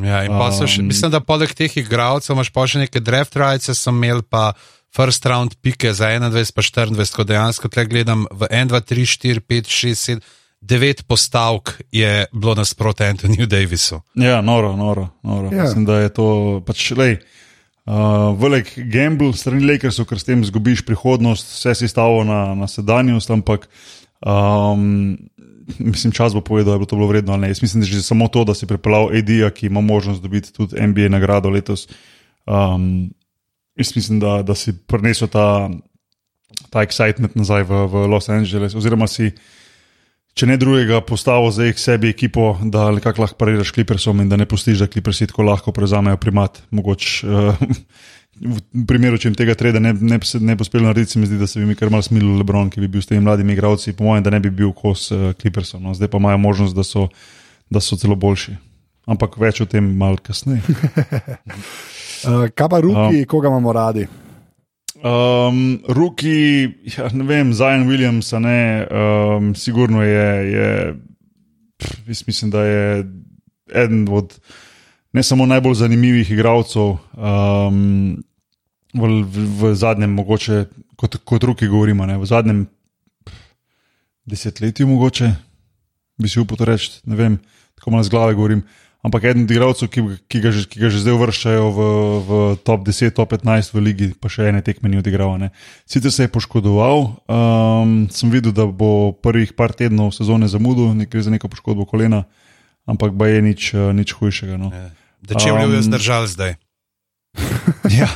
[0.00, 4.00] Ja, še, um, mislim, da poleg teh igralcev imaš pa še neke draft rights, sem
[4.00, 4.52] imel pa
[4.94, 9.06] first round pike za 21, pa 24, ko dejansko tle gledam v 1, 2, 3,
[9.12, 14.00] 4, 5, 6, 7, devet postavk je bilo nasprotno Antoniju Davisu.
[14.16, 15.10] Ja, noro, noro.
[15.22, 15.52] noro.
[15.52, 15.66] Ja.
[15.66, 16.28] Mislim, da je to
[16.64, 17.18] pač lej.
[17.20, 17.43] Uh,
[18.40, 23.30] velik gamble strani Lakersov, ker s tem zgubiš prihodnost, vse si stavil na, na sedanjost,
[23.30, 23.68] ampak
[24.24, 25.16] um,
[25.78, 27.48] mislim, čas bo povedal, da je bilo to bilo vredno ali ne.
[27.48, 30.80] Jaz mislim, da že samo to, da si pripeljal AD-ja, ki ima možnost dobiti tudi
[30.80, 31.88] NBA nagrado letos.
[32.46, 33.10] Um,
[33.76, 35.70] jaz mislim, da, da si prinesel ta,
[36.70, 39.32] ta excitement nazaj v, v Los Angeles, oziroma si,
[40.34, 44.38] če ne drugega, postavil za jih sebi ekipo, da nekako lahko pariraš Clippersom in da
[44.40, 46.58] ne pustiš, da Clippersi tako lahko prevzamejo primat.
[46.74, 47.62] Mogoče uh,
[48.42, 51.38] v primeru, če jim tega treda ne, ne, ne bi uspelo narediti, se mi zdi,
[51.38, 53.94] da se bi mi kar mal smilil Lebron, ki bi bil s temi mladimi igravci,
[53.94, 55.84] po mojem, da ne bi bil kos uh, Clippersom.
[55.86, 55.94] No.
[55.94, 57.06] Zdaj pa imajo možnost, da so,
[57.70, 58.56] da so celo boljši.
[59.10, 60.62] Ampak več o tem malo kasneje.
[62.24, 64.06] Uh, kaj pa ruki, um, koga imamo radi?
[65.04, 66.64] Um, Ruki,
[66.96, 70.68] ja, ne vem, Zajan Williams, ne, um, sigurno je, je
[71.76, 73.04] pff, mislim, da je
[73.68, 74.38] eden od
[75.12, 78.16] ne samo najbolj zanimivih igralcev um,
[78.94, 80.64] v, v, v zadnjem, mogoče
[80.96, 82.64] kot, kot Ruki govorimo, ne, v zadnjem
[83.28, 83.36] pff,
[84.24, 85.34] desetletju, mogoče
[86.16, 87.36] bi si upal reči, ne vem,
[87.76, 88.64] tako malo z glave govorim.
[89.04, 91.78] Ampak eden od igralcev, ki, ki, ga že- ki ga že zdaj uvrščajo v,
[92.24, 92.30] v
[92.64, 95.36] top 10, top 15 v ligi, pa še ene tekme ni odigral.
[95.36, 95.52] Ne.
[95.84, 101.20] Sicer se je poškodoval, um, sem videl, da bo prvih par tednov sezone zamudil, nekaj
[101.20, 102.24] za neko poškodbo kolena,
[102.82, 103.62] ampak ba je nič,
[103.92, 104.56] nič hujšega.
[104.56, 104.72] No.
[105.20, 106.56] Da če bi Um, jo zdržal zdaj.
[107.92, 108.08] Ja.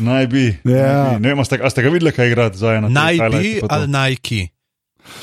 [0.00, 0.58] Naj bi.
[0.64, 1.06] Ja.
[1.06, 1.20] naj bi.
[1.20, 3.24] Ne vem, a ste, a ste ga videli, kaj igra zdaj na Naj teh bi
[3.30, 3.74] highlightih pa to?
[3.74, 4.40] ali naj ki.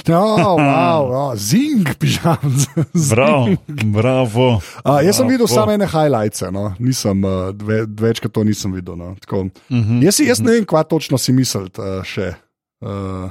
[0.09, 2.37] Oh, wow, oh, zing, pižam.
[3.11, 4.47] Bravo, bravo.
[4.81, 6.73] Uh, jaz sem videl samo ene highlights, no.
[6.79, 8.95] nisem, uh, dve, večkrat to nisem videl.
[8.95, 9.15] No.
[9.19, 10.03] Tako, Uh -huh.
[10.03, 12.33] jaz, si- jaz ne vem, kva točno si misliti uh, še.
[12.81, 13.29] Uh,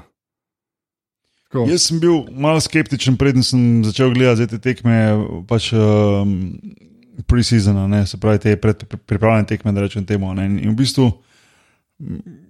[1.45, 1.67] tako.
[1.69, 6.61] Jaz sem bil malo skeptičen, preden sem začel gledati te tekme, pač um,
[7.27, 10.35] pre-seasona, ne, se pravi te pred, pri- pripravljene tekme, da rečem temu.
[10.35, 11.13] Ne, in v bistvu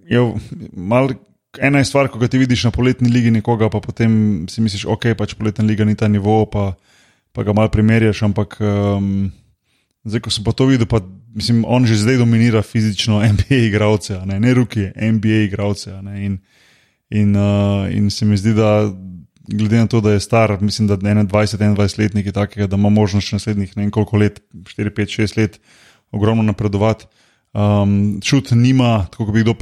[0.05, 0.33] je
[0.73, 1.09] mal.
[1.59, 4.85] Ena je stvar, ko ga ti vidiš na poletni ligi nekoga, pa potem si misliš,
[4.87, 6.75] ok, pač poletna liga ni ta nivo, pa,
[7.35, 8.23] pa ga malo primerjaš.
[8.29, 9.27] Ampak um,
[10.07, 11.01] zdaj, ko sem pa to videl, pa
[11.35, 15.91] mislim, on že zdaj dominira fizično NBA igralce, ne, ne ruki, NBA igralce.
[16.15, 16.39] in,
[17.11, 18.87] In, uh, in se mi zdi, da
[19.47, 23.27] glede na to, da je star, mislim, da je 21-21 letnik takega, da ima možnost
[23.27, 25.59] še naslednjih ne vem koliko let, 4, 5, 6 let,
[26.11, 27.05] ogromno napredovati.
[27.51, 29.55] Um, šut nima, tako kot bi kdo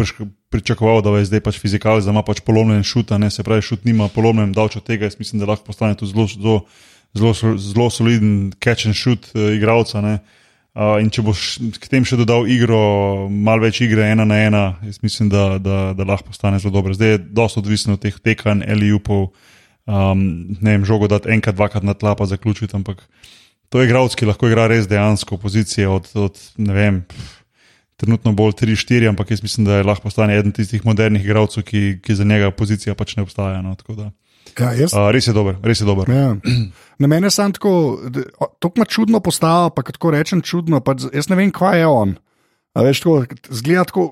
[0.50, 3.86] pričakoval, da je zdaj pač fizikalc, da ima pač polomljen šut, ne se pravi, šut
[3.86, 5.06] nima polomljen, davč od tega.
[5.06, 6.58] Jaz mislim, da lahko postane tudi zelo, zelo,
[7.14, 10.02] zelo, zelo soliden catch and shoot uh, igralca.
[10.02, 10.20] ne.
[10.80, 11.44] Uh, in če boš
[11.82, 15.80] k tem še dodal igro, malo več igre, ena na ena, jaz mislim, da, da,
[15.98, 16.94] da lahko postane zelo dobro.
[16.94, 19.32] Zdaj je dosto odvisno od teh tekanj, LIU-pov,
[19.90, 20.22] um,
[20.62, 22.78] ne vem, žogo dati enkrat, dvakrat na tla, pa zaključiti.
[22.78, 23.02] Ampak
[23.74, 27.02] to je igralec, ki lahko igra res dejansko pozicije od, od ne vem.
[27.10, 27.39] pff,
[28.00, 32.00] Trenutno bolj 3-4, ampak jaz mislim, da je lahko postane eden tistih modernih igralcev, ki,
[32.04, 33.60] ki za njega pozicija pač ne obstaja.
[33.62, 33.76] No,
[34.60, 36.10] Ja, jaz, uh, res je dober, res je dober.
[36.12, 36.34] Ja.
[37.00, 37.74] Na mene je samo tako,
[38.60, 41.86] tako ima čudno postavo, pa ko tako rečem čudno, pa jaz ne vem, kva je
[41.88, 42.16] on.
[42.78, 44.04] A veš, tako, zgleda tako,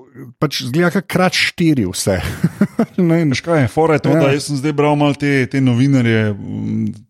[0.42, 2.18] pač zgleda kot krat štiri vse.
[3.30, 4.22] Veš kaj je, fora je to, Ja.
[4.22, 6.34] da jaz sem zdaj bral malo te, te novinarje,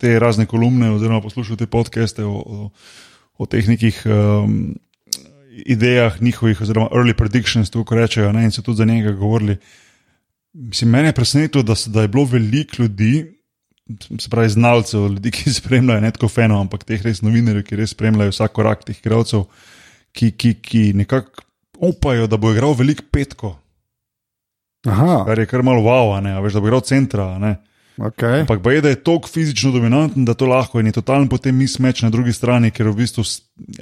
[0.00, 2.70] te razne kolumne, oziroma poslušal te podcaste o, o,
[3.38, 4.76] o teh nekih um,
[5.66, 9.56] idejah njihovih, oziroma early predictions, tako rečejo, ne, in so tudi za njega govorili.
[10.52, 13.34] Mislim, mene je presenetilo, da, da je bilo veliko ljudi,
[14.20, 17.94] se pravi, znalcev, ljudi, ki spremljajo ne tako feno, ampak teh res novinarjev, ki res
[17.96, 19.46] spremljajo vsak korak teh igralcev,
[20.12, 21.46] ki, ki, ki nekako
[21.78, 23.56] upajo, da bo igral veliko petko,
[24.86, 27.26] Aha, kar je kar malo wow, ne, veš, da bo igral centra.
[27.42, 27.56] Ne.
[27.98, 28.40] Okay.
[28.40, 31.56] Ampak pa je, da je tako fizično dominanten, da to lahko in je totalen potem
[31.56, 33.24] mismeč na drugi strani, ker v bistvu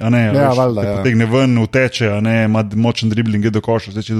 [0.09, 0.95] ne, Ja, veš, valjda, te ja.
[1.01, 4.17] potegne ven, uteče, ne, ima močen dribling, gre do koša, zdaj če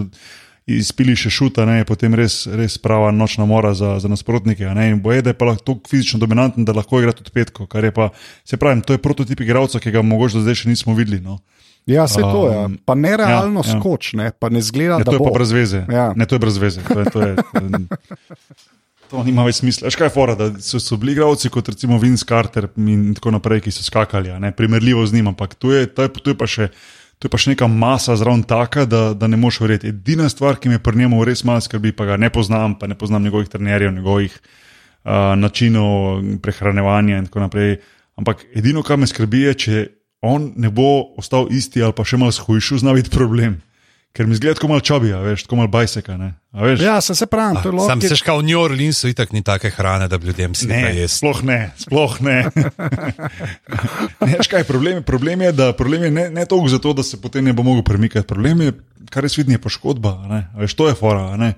[0.67, 4.67] izpili še šuta, ne, je potem res, res prava nočna mora za, za nasprotnike.
[4.75, 7.69] Ne, in boje, da je pa lahko tako fizično dominanten, da lahko igra tudi petko,
[7.71, 8.09] kar je pa,
[8.43, 11.21] se pravi, to je prototip igralca, ki ga mogoče do zdaj še nismo videli.
[11.23, 11.39] No.
[11.87, 12.57] Ja, se to je.
[12.65, 13.79] Um, Pa nerealno ja, ja.
[13.79, 15.29] skoč, ne, pa ne zgleda, Ja, da to je bo.
[15.31, 15.85] pa brez veze.
[15.87, 16.09] Ja.
[16.19, 16.83] Ne, to je brez veze.
[16.83, 17.61] To, je, to, je, to
[19.25, 19.91] nima več smisla.
[19.93, 23.63] Kaj je fora, da so, so bili igralci kot recimo Vince Carter in tako naprej,
[23.65, 26.47] ki so skakali, ne, primerljivo z njim, ampak tu je, to je, to je pa
[26.47, 26.71] še.
[27.17, 29.89] To je pa še neka masa zraven taka, da, da ne moš verjeti.
[29.89, 32.93] Edina stvar, ki me pri njemu res malo skrbi, pa ga ne poznam, pa ne
[32.93, 37.79] poznam njegovih trenerjev, njegovih uh, načinov prehranevanja in tako naprej.
[38.21, 39.81] Ampak edino, kar me skrbi, je, če
[40.21, 43.57] on ne bo ostal isti ali pa še malo shujšil, zna biti problem.
[44.13, 46.17] Ker mi zgleda tako malo čobija, veš, tako malo bajseka.
[46.17, 46.33] Ne?
[46.51, 46.79] A veš?
[46.79, 48.07] Ja, se, se pravi, to je Sam lahko.
[48.07, 50.97] seš, kao v New Orleansu itak ni take hrane, da bi ljudem si Ne, kaj
[50.97, 51.17] jesti.
[51.17, 52.37] sploh ne, sploh ne.
[54.21, 57.17] veš kaj, problem, je- problem je, da problem je ne, ne toliko zato, da se
[57.17, 58.27] potem ne bo mogel premikati.
[58.27, 58.73] Problem je,
[59.09, 60.09] kar res vidi, je poškodba.
[60.15, 60.41] a ne.
[60.51, 61.27] A Veš, to je fora.
[61.27, 61.53] a ne.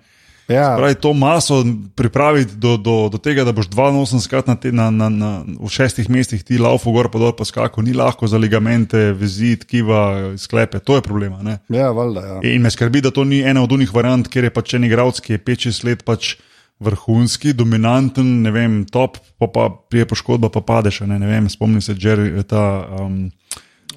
[0.50, 1.62] Ja, Pravi, to maso
[1.96, 5.70] pripraviti do, do, do tega, da boš 82 krat na, te- na, na, na, v
[5.70, 10.34] šestih mestih ti laufu gor pa dol pa skako, ni lahko za ligamente, vezi, tkiva,
[10.42, 11.38] sklepe, to je problem.
[11.38, 11.58] a ne.
[11.70, 12.26] ja valjda.
[12.26, 12.40] Ja.
[12.50, 15.22] In me skrbi, da to ni ena od unih variant, kjer je pač en igralec,
[15.22, 16.36] ki je 5-6 let pač
[16.80, 21.04] vrhunski, dominanten, ne vem, top, pa pa prije poškodba, pa padeš.
[21.06, 23.28] Ne, ne vem, spomnim se Jerry, ta um,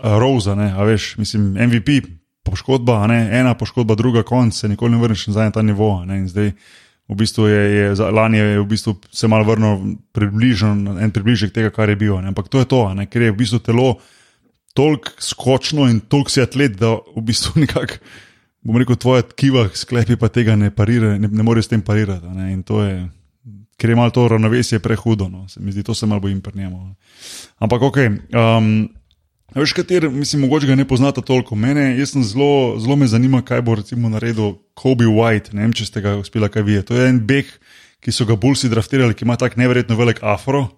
[0.03, 2.03] Rosa, ne, a veš, mislim, MVP,
[2.43, 6.05] poškodba, ne, ena poškodba, druga konc, se nikoli ne vrneš nazaj na ta nivo.
[6.05, 6.53] Ne, zdaj
[7.09, 11.71] v bistvu je, je lani je v bistvu se malo vrnil približen, en približek tega,
[11.71, 12.17] kar je bil.
[12.21, 13.89] Ne, ampak to je to, ne, ker je v bistvu telo
[14.75, 18.01] toliko skočno in toliko si atlet, da v bistvu nekako,
[18.63, 22.31] bom rekel, tvoje tkiva, sklepi pa tega ne parira, ne, ne more s tem parirati.
[22.33, 22.97] Ne, in to je,
[23.77, 26.59] ker je malo to ravnovesje prehudo, no, se mi zdi, to se malo bojim pri
[26.59, 26.95] njemu.
[27.59, 27.99] Ampak ok.
[28.33, 28.89] Um,
[29.55, 31.55] Veš, kater, mislim, mogoče ga ne poznate toliko.
[31.55, 35.53] Mene, jaz sem zelo, zelo me zanima, kaj bo recimo naredil Kobe White.
[35.53, 36.89] Ne vem, če ste ga uspeli kaj videti.
[36.89, 37.51] To je en beg,
[38.01, 40.71] ki so ga bulsi draftirali, ki ima tak neverjetno velik afro.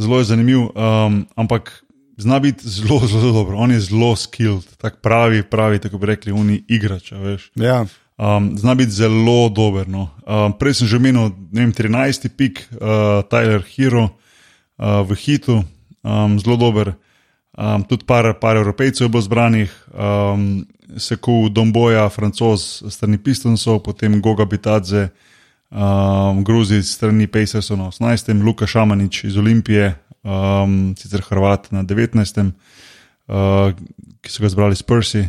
[0.00, 1.74] Zelo je zanimiv, um, ampak
[2.16, 3.58] zna biti zelo, zelo dobro.
[3.60, 7.12] On je zelo skilled, tak pravi, pravi, tako bi rekli, oni igrač.
[7.12, 7.50] veš.
[7.60, 7.84] Ja.
[8.16, 9.88] Um, zna biti zelo dober.
[9.88, 10.08] No.
[10.24, 12.32] Um, prej sem že omenil, ne vem, 13.
[12.32, 15.60] pik, uh, Tyler Hero uh, v hitu,
[16.00, 16.96] um, zelo dober.
[17.60, 24.20] Um, tudi par, par evropejcev je bilo zbranih, um, Seku Domboja, francoz strani Pistonsov, potem
[24.20, 25.08] Goga Bitadze,
[25.68, 29.92] um, Gruzic strani Pacersov na 18., Luka Šamanič iz Olimpije,
[30.24, 32.50] um, sicer Hrvat na 19.,
[33.28, 33.76] uh,
[34.24, 35.28] ki so ga zbrali s Persi.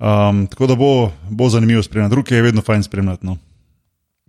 [0.00, 3.36] Um, tako da bo, bo zanimivo spremljati, druge je vedno fajn spremljati, no,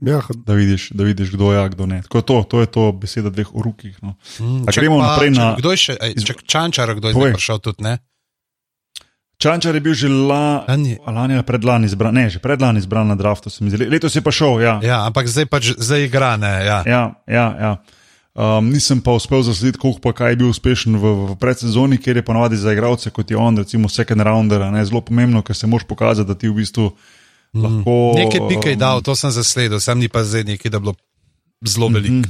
[0.02, 2.02] Ja, da, vidiš, da vidiš, kdo je, a kdo ne.
[2.02, 4.00] Tako to, to je to beseda dveh urukih.
[4.02, 4.16] No.
[4.40, 7.14] Mm, čak gremo pa- naprej čak, na- Kdo je še, ej, čak, Čančar, kdo je
[7.14, 7.94] zdaj prišel tudi, ne?
[9.38, 11.00] Čančar je bil že la, Lani.
[11.02, 13.88] lani predlani izbran, ne, že predlani izbran na draftu, se mi zdi.
[13.88, 14.80] Letos je pa šel, ja.
[14.84, 16.60] Ja, ampak zdaj pač zdaj igra, ne.
[16.60, 16.84] Ja.
[16.86, 17.72] ja, ja, ja.
[18.32, 22.24] Um, nisem pa uspel zaslediti, koliko pa je bil uspešen v, v predsezoni, kjer je
[22.24, 25.84] ponovadi za igralce kot je on, recimo second rounder, ne, zelo pomembno, ker se moš
[25.84, 26.92] pokazati, da ti v bistvu.
[27.54, 28.14] Lahko.
[28.18, 30.90] Nekaj pike je um, dal, to sem zasledil, sem ni pa zdaj nekaj, da bi
[30.90, 30.96] bilo
[31.66, 32.30] zelo veliko.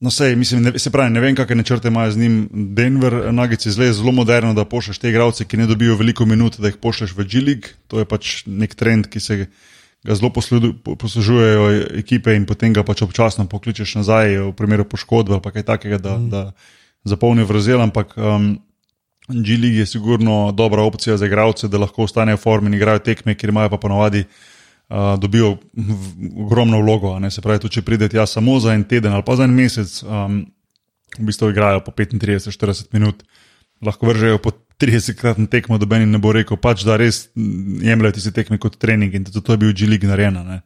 [0.00, 2.36] No, sej, mislim, ne, se pravi, ne vem, kakšne načrte imajo z njim.
[2.76, 6.70] Denver Nuggets je zelo moderno, da pošlješ te igralce, ki ne dobijo veliko minut, da
[6.72, 7.74] jih pošlješ v G-League.
[7.92, 9.36] To je pač nek trend, ki se
[10.04, 11.66] ga zelo poslužujejo
[12.00, 16.16] ekipe in potem ga pač občasno pokličeš nazaj v primeru poškodbe ali kaj takega, da,
[16.16, 16.30] mm.
[16.32, 16.42] da
[17.04, 17.84] zapolnijo vrzel.
[17.84, 18.54] Ampak um,
[19.30, 23.34] G-League je sigurno dobra opcija za igralce, da lahko ostanejo v formi in igrajo tekme,
[23.34, 24.24] kjer imajo pa ponovadi.
[24.90, 25.56] Uh, dobijo
[26.36, 29.36] ogromno vlogo, ne se pravi, tudi če pridete ja samo za en teden ali pa
[29.38, 30.40] za en mesec, um,
[31.14, 33.22] v bistvu igrajo po 35-40 minut,
[33.86, 38.32] lahko vržejo po 30-kratni tekmo, da meni ne bo rekel, pač da res jemljajo tiste
[38.34, 40.40] tekme kot trening in zato je bil G-League narejen.
[40.40, 40.58] a ne.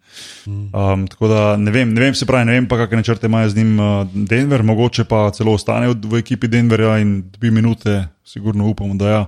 [0.46, 3.50] Um, tako da ne vem, ne vem, se pravi, ne vem pa, kakšne načrte imajo
[3.50, 7.96] z njim uh, Denver, mogoče pa celo ostane v, v ekipi Denverja in dobi minute,
[8.24, 9.24] sigurno upamo, da ja.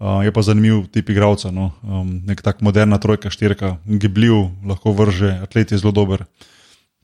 [0.00, 1.70] Uh, je pa zanimiv tip igralca, no?
[1.84, 6.24] um, nek tak moderna trojka, štirka, gibljiv, lahko vrže, atlet je zelo dober.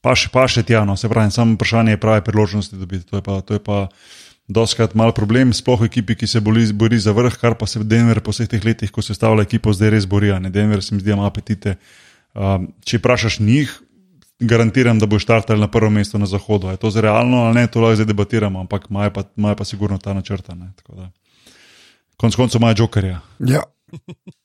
[0.01, 3.05] Pa še, pa še tja, no, se pravi, samo vprašanje je prave priložnosti dobiti.
[3.11, 3.89] To je pa, to je pa
[4.49, 8.23] doskrat mal problem, sploh ekipi, ki se boli, bori za vrh, kar pa se Denver
[8.25, 10.33] po vseh teh letih, ko se stavlja ekipo, zdaj res bori.
[10.41, 10.49] Ne?
[10.55, 11.77] Denver se mi zdi, ima apetite.
[12.33, 13.73] Um, če vprašaš njih,
[14.41, 16.71] garantiram, da bo štartal na prvo mesto na zahodu.
[16.73, 19.99] Je to realno ali ne, to lahko zdaj debatiramo, ampak imajo pa, imajo pa sigurno
[19.99, 20.55] ta načrta.
[20.55, 21.11] ne, tako da.
[22.17, 23.21] Konec koncev imajo jokerja.
[23.41, 23.63] ja.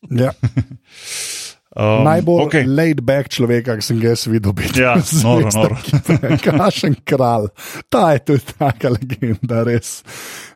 [0.09, 0.31] ja.
[1.71, 2.67] Um, Najbolj okay.
[2.67, 4.51] laid back človek, ki sem ga videl.
[4.51, 5.77] biti Ja, noro, noro.
[6.43, 7.47] Kašen kralj,
[7.87, 10.01] ta je tudi taka legenda, res.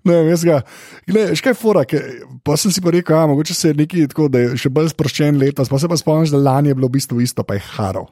[0.03, 0.57] Ne, vem, jaz ga,
[1.07, 2.01] gled, veš kaj je fora, ke,
[2.43, 4.91] pa sem si pa rekel, a, mogoče se je nekaj tako, da je še bolj
[4.91, 7.63] sproščen letos, pa se pa spomniš, da lani je bilo v bistvu isto, pa je
[7.77, 8.03] haro.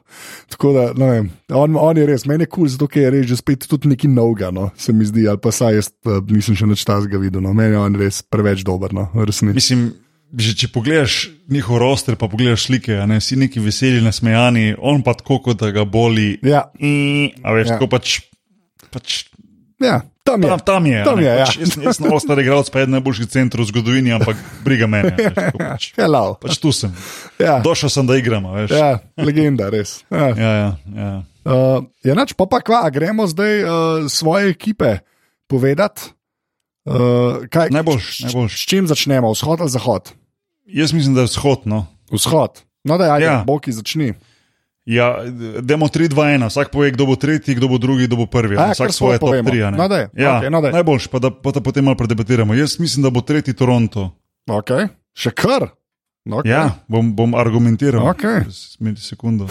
[0.56, 3.12] Tako da, ne vem, on, on je res, meni je kul, cool, zato ker je
[3.18, 6.24] res že spet tudi neki novega, no, se mi zdi, ali pa saj jaz uh,
[6.32, 9.76] nisem še nič tazga videl, no, meni je on res preveč dober, no, resnici.
[10.34, 11.12] Že če pogledaš
[11.46, 15.70] njihov roster, pa pogledaš slike, ne, vsi neki veseli, nasmejani, on pa tako, kot da
[15.70, 16.40] ga boli.
[16.42, 16.64] Ja,
[17.40, 17.70] A veš, Ja.
[17.70, 17.76] ja.
[17.76, 18.18] tako pač.
[18.90, 19.28] pač
[19.78, 20.48] ja, tam je.
[20.48, 21.04] Tam, tam je.
[21.04, 21.44] Tam je, ja.
[21.46, 25.14] pač, jaz, jaz sem ostar igralec, pa eden najboljših centrov v zgodovini, ampak briga Veš,
[25.30, 26.24] tako pač, Hello.
[26.36, 26.90] pač tu sem.
[27.38, 28.48] Ja, Došel sem, da igram.
[28.48, 28.72] Veš.
[28.72, 30.02] ja, legenda, res.
[30.08, 30.34] Ja.
[30.34, 31.12] Ja, ja, ja.
[31.44, 33.70] Uh, je nač, pa pa kva, gremo zdaj uh,
[34.08, 34.98] svoje ekipe
[35.46, 36.10] povedati.
[36.84, 38.52] Uh, kaj, Najboljš, s- najboljš.
[38.54, 40.10] S čim začnemo, vzhod ali zahod?
[40.66, 41.64] Jaz mislim, da je vzhod.
[41.64, 41.86] No.
[42.10, 42.62] Vzhod.
[42.84, 43.42] No, da, ajde, Ja.
[43.46, 44.14] Boki začni.
[44.84, 45.16] Ja,
[45.60, 48.56] demo 3, 2, 1, vsak pove, kdo bo tretji, kdo bo drugi, kdo bo prvi.
[48.58, 49.48] A, vsak svoje top povemo.
[49.48, 49.72] 3.
[49.72, 50.72] No, daj, ja, okej, no, daj.
[50.72, 52.52] najboljši, pa da, pa da potem malo predebatiramo.
[52.54, 54.10] Jaz mislim, da bo tretji Toronto.
[54.46, 54.88] Okay.
[55.14, 55.70] Še kar.
[56.26, 56.48] Okay.
[56.50, 58.04] Ja, bom, bom argumentiral.
[58.10, 58.44] Okej.
[58.50, 59.48] Smeti sekundo.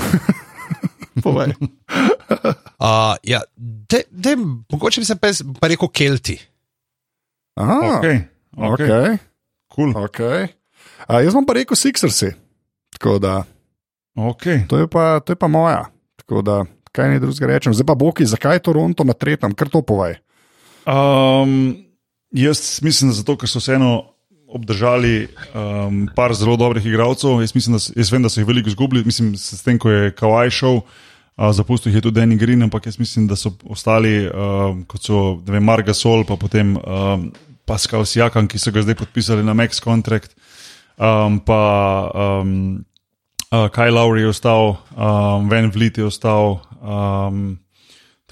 [1.24, 1.54] Povej.
[2.84, 4.34] Uh, ja, de, de,
[4.68, 6.36] mogoče bi se pa, jaz- pa rekel Kelti.
[7.56, 8.06] Aha, Ok,
[8.52, 9.18] ok, okay.
[9.70, 9.94] cool.
[9.96, 10.48] Okay.
[11.08, 12.34] A, jaz bom pa rekel Sixersi.
[12.96, 13.44] Tako da,
[14.16, 14.64] okay.
[14.68, 15.86] to je pa, to je pa moja.
[16.22, 17.74] Tako da, kaj ne drugega rečem.
[17.74, 20.20] Zdaj pa Boki, zakaj je Toronto na tretjem, kar to povej.
[20.86, 21.76] Um,
[22.32, 24.14] jaz mislim, da zato, ker so vseeno
[24.54, 27.42] obdržali um, par zelo dobrih igralcev.
[27.42, 30.14] Jaz, mislim, da, jaz vem, da so jih veliko izgubili, mislim, s tem, ko je
[30.14, 30.84] Kawaj šel.
[31.34, 35.02] Uh, zapustil jih je tudi Danny Green, ampak jaz mislim, da so ostali, um, kot
[35.02, 37.32] so vem, Marga Sol, pa potem um,
[37.66, 40.36] Pascal Sijakam, ki so ga zdaj podpisali na Max Contract,
[40.98, 41.62] um, pa
[42.14, 42.86] um,
[43.52, 46.60] uh, Kaj Lowry je ostal, um, Van Vliet je ostal.
[46.82, 47.60] Um,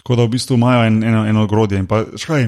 [0.01, 1.79] Tako da v bistvu imajo en, eno, eno ogrodje.
[1.79, 2.47] In Pa, škaj,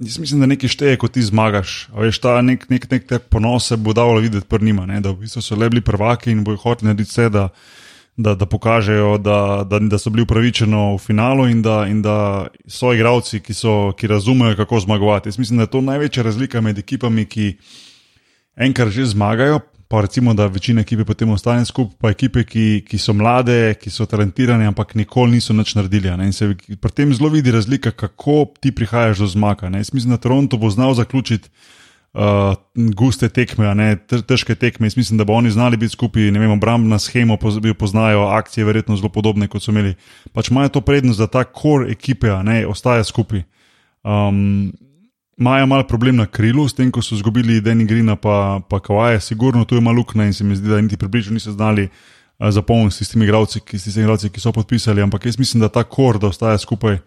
[0.00, 1.86] jaz mislim, da nekaj šteje, ko ti zmagaš.
[1.94, 5.00] A Veš, ta nek, nek, nek tak ponos se bo dalo videti pri njima, ne?
[5.00, 7.48] da v bistvu so le bili prvaki in bojo hoteli narediti vse, da,
[8.16, 12.48] da, da pokažejo, da, da, da so bili upravičeno v finalu in da, in da
[12.66, 15.28] so igravci, ki, so, ki razumejo, kako zmagovati.
[15.28, 17.52] Jaz mislim, da je to največja razlika med ekipami, ki
[18.56, 19.60] enkrat že zmagajo.
[19.92, 23.90] Pa recimo, da večina ekipe potem ostane skupaj, pa ekipe, ki, ki so mlade, ki
[23.92, 26.08] so talentirane, ampak nikoli niso nič naredili.
[26.16, 26.30] Ne?
[26.30, 29.68] In se pri tem zelo vidi razlika, kako ti prihajaš do zmaga.
[29.68, 29.84] ne.
[29.84, 31.52] Jaz mislim, da Toronto bo znal zaključiti
[32.12, 32.56] uh,
[32.96, 34.86] guste tekme, ne težke tekme.
[34.86, 38.64] Jaz mislim, da bo oni znali biti skupaj, ne vem, obrambna schema, poz- poznajo akcije,
[38.64, 39.94] verjetno zelo podobne kot so imeli.
[40.32, 43.44] Pač imajo to prednost, da ta kor ekipe ne ostaja skupaj.
[44.02, 44.72] Um,
[45.42, 49.18] Imajo malo problem na krilu, s tem, ko so izgubili Deni Grina, pa, pa Kawaja,
[49.20, 52.50] sigurno tu je malo luknja in se mi zdi, da niti približno niso znali uh,
[52.50, 55.02] zapolniti s tistimi igralci, ki, s tistimi igralci, ki so podpisali.
[55.02, 57.00] Ampak jaz mislim, da ta kor, da ostaja skupaj,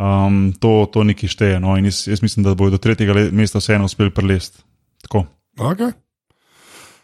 [0.00, 1.60] um, to, to nekaj šteje.
[1.60, 1.76] No?
[1.76, 4.64] In jaz, jaz mislim, da bodo do tretjega mesta vseeno uspeli prelesti.
[5.04, 5.26] Tako.
[5.60, 5.92] Okay.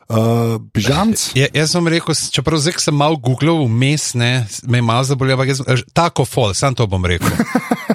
[0.09, 1.29] Uh, Pižamc.
[1.37, 4.33] Ja, jaz sem rekel, čeprav zdaj sem malo googlal, vmes ne,
[4.65, 7.29] me je malo zabolel, ampak jaz, eh, tako fol, sam to bom rekel.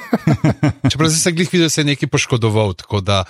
[0.92, 3.24] čeprav sem glih videl, da se je nekaj poškodoval, tako da.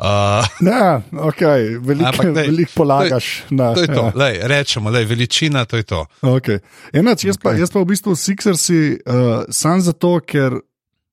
[0.00, 1.76] Uh, Ja, okay.
[1.84, 4.12] veliko velik polagaš na to je to, Ja.
[4.14, 6.06] lej, rečemo, lej, veličina, to je to.
[6.22, 6.58] Okay.
[6.92, 10.60] Enač, jaz, pa, jaz pa v bistvu Sixersi uh, sam zato, ker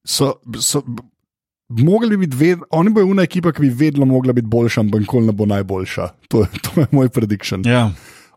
[0.06, 0.39] so.
[0.60, 0.84] so
[1.70, 5.02] Mogli bi biti, ved, oni bojo una ekipa, ki bi vedno mogla biti boljša, ampak
[5.04, 6.06] nikoli ne bo najboljša.
[6.32, 7.65] To je, to je moj prediction.
[7.67, 7.89] Ja.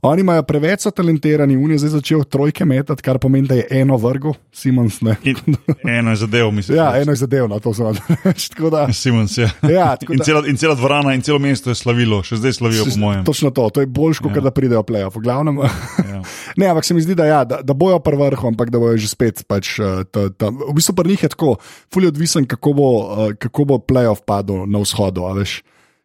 [0.03, 3.67] Oni imajo preveč so talentirani, Unij je zdaj začel trojke metati, kar pomeni, da je
[3.71, 5.17] eno vrgo, Simons ne.
[5.23, 5.37] In
[5.85, 6.79] eno je zadev, mislim.
[6.79, 7.87] Ja, eno je zadevno, to sem
[8.25, 8.49] reči.
[8.53, 9.51] Tako da, Simons, ja.
[9.63, 12.53] ja, tako In da, cela, in cela dvorana in celo mesto je slavilo, še zdaj
[12.53, 13.25] slavijo, po mojem.
[13.25, 14.41] točno to, to je boljš, kot Ja.
[14.41, 15.17] da pridejo play-off.
[15.17, 15.59] V glavnem,
[16.01, 16.23] Ja.
[16.57, 18.97] Ne, ampak se mi zdi, da, ja, da, da bojo pri vrhu, ampak da bojo
[18.97, 19.45] že spet.
[19.45, 21.57] Pač, uh, ta, ta, v bistvu pri njih je tako,
[21.89, 25.29] fully odvisen, kako bo, uh, kako bo playoff padel na vzhodu.
[25.35, 25.61] veš.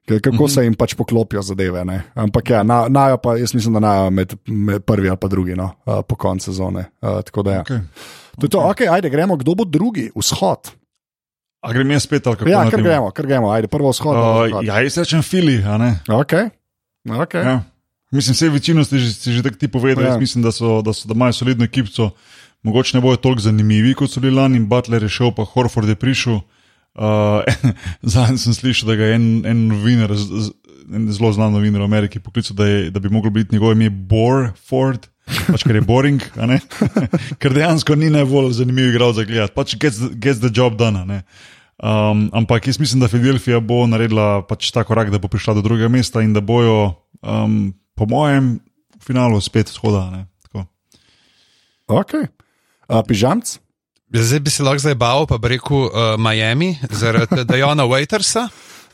[0.06, 0.54] Kako -hmm.
[0.54, 1.86] se jim pač poklopijo zadeve.
[1.86, 2.02] Ne?
[2.16, 5.56] Ampak ja, na, najo pa, jaz mislim, da najo med, med prvi ali pa drugi
[5.56, 6.86] no, uh, po koncu sezone.
[7.02, 7.64] Uh, tako da ja.
[7.64, 7.80] Okay.
[8.40, 10.72] To je to, okay, ajde, gremo, kdo bo drugi, vzhod.
[11.62, 12.50] A grem jaz spet ali kako?
[12.50, 14.16] Ja, kar gremo, kar gremo, ajde, prvo vzhod.
[14.16, 14.64] Uh, vzhod.
[14.66, 16.00] ja, jaz rečem Fili, a ne?
[16.08, 16.50] Okay.
[17.06, 17.46] Okay.
[17.46, 17.62] Ja.
[18.12, 20.08] Mislim, vse večino ste že, ste že tako ti povedali.
[20.08, 20.18] Ja.
[20.18, 22.10] Mislim, da, so, da, so, da imajo solidno ekipco.
[22.64, 25.96] Mogoče ne bojo toliko zanimivi kot so bili lani, Butler je šel, pa Horford je
[25.96, 26.40] prišel.
[27.06, 27.44] Uh,
[28.08, 32.22] Zadnjič sem slišal, da ga je en, en novinar, en zelo znan novinar v Ameriki,
[32.24, 35.10] poklical, da, je, da bi moglo biti njegovo ime Borford.
[35.26, 36.24] Pač, ker je boring,
[37.42, 41.02] ker dejansko ni najbolj zanimiv igral za gledati, pač gets, gets the job done.
[41.76, 45.66] Um, ampak jaz mislim, da Filadelfija bo naredila pač ta korak, da bo prišla do
[45.66, 46.94] drugega mesta in da bojo,
[47.26, 48.54] um, po mojem,
[48.96, 50.08] v finalu spet shoda.
[51.86, 52.30] Okay.
[52.88, 53.58] Uh, pižamc?
[54.12, 58.48] Zdaj bi se lahko zabaval, pa bi rekel uh, Miami, zaradi Diana Waitersa.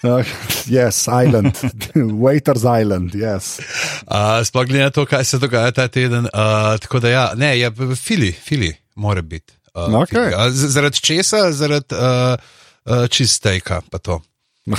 [0.04, 0.26] Uh,
[0.66, 1.54] yes, Island,
[2.24, 3.60] Waiters Island, yes.
[4.08, 6.26] Uh, Sploh glede na to, kaj se dogaja ta teden.
[6.26, 6.32] Uh,
[6.80, 9.54] tako da, ja, ne, je fili, fili, mora biti.
[9.76, 10.24] Uh, Okej.
[10.24, 10.34] Fili.
[10.38, 12.40] A z- zaradi česa, zaradi uh,
[12.88, 14.22] uh, čistejka, pa to.
[14.66, 14.78] No,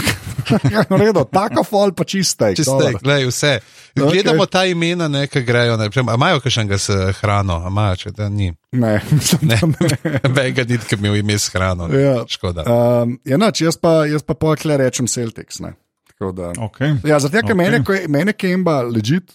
[0.96, 2.54] redo, tako fol pa čistek.
[2.56, 3.52] Čistejk, gledaj, vse.
[3.92, 4.08] Okej.
[4.12, 5.76] Gledamo ta imena, ne, ki grejo.
[5.76, 6.86] Ne, Prem, a imajo kakšnega s
[7.18, 8.52] hrano, a imajo, če da ni.
[8.72, 9.98] Ne, mislim, Ne, ne.
[10.36, 11.90] Vega ni, ki bi imel ime s hrano.
[11.90, 12.22] Ja.
[12.28, 12.62] Škoda.
[12.64, 15.60] Um, ja, noč, jaz pa, jaz pa pokle rečem Celtics.
[15.60, 15.74] Ne.
[16.08, 16.96] Tako Da, Okay.
[17.04, 17.50] ja, zato, ker Ok.
[17.50, 17.58] okay.
[17.58, 19.32] mene, ko je- mene Kemba ležit,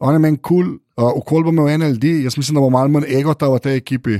[0.00, 0.64] on je meni kul,
[0.98, 3.76] cool, uh, ukol bo imel NLD, jaz mislim, da bo malo manj egota v tej
[3.78, 4.18] ekipi.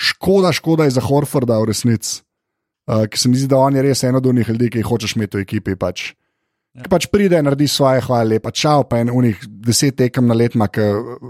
[0.00, 2.22] Škoda, škoda je za Horforda v resnici.
[2.88, 4.88] Uh, ki se mi zdi, da on je res eno od njih ljudi, ki jih
[4.88, 5.76] hočeš imeti v ekipi.
[5.76, 6.14] Pač.
[6.78, 10.54] Ki pač pride, naredi svoje, hvala lepa, čau, pa en unih deset tekem na let,
[10.54, 10.86] ki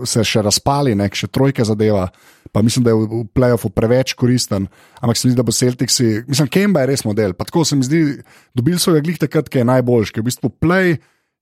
[0.07, 2.07] se še razpali, nek še trojke zadeva.
[2.53, 4.69] Pa mislim, da je v, v playoffu preveč koristen.
[5.03, 7.35] Ampak se mi zdi, da bo Celtic si, mislim, Kemba je res model.
[7.37, 8.21] Pa tako se mi zdi,
[8.57, 10.97] dobili so ga glih takrat, ki je najboljši, ki je v bistvu play,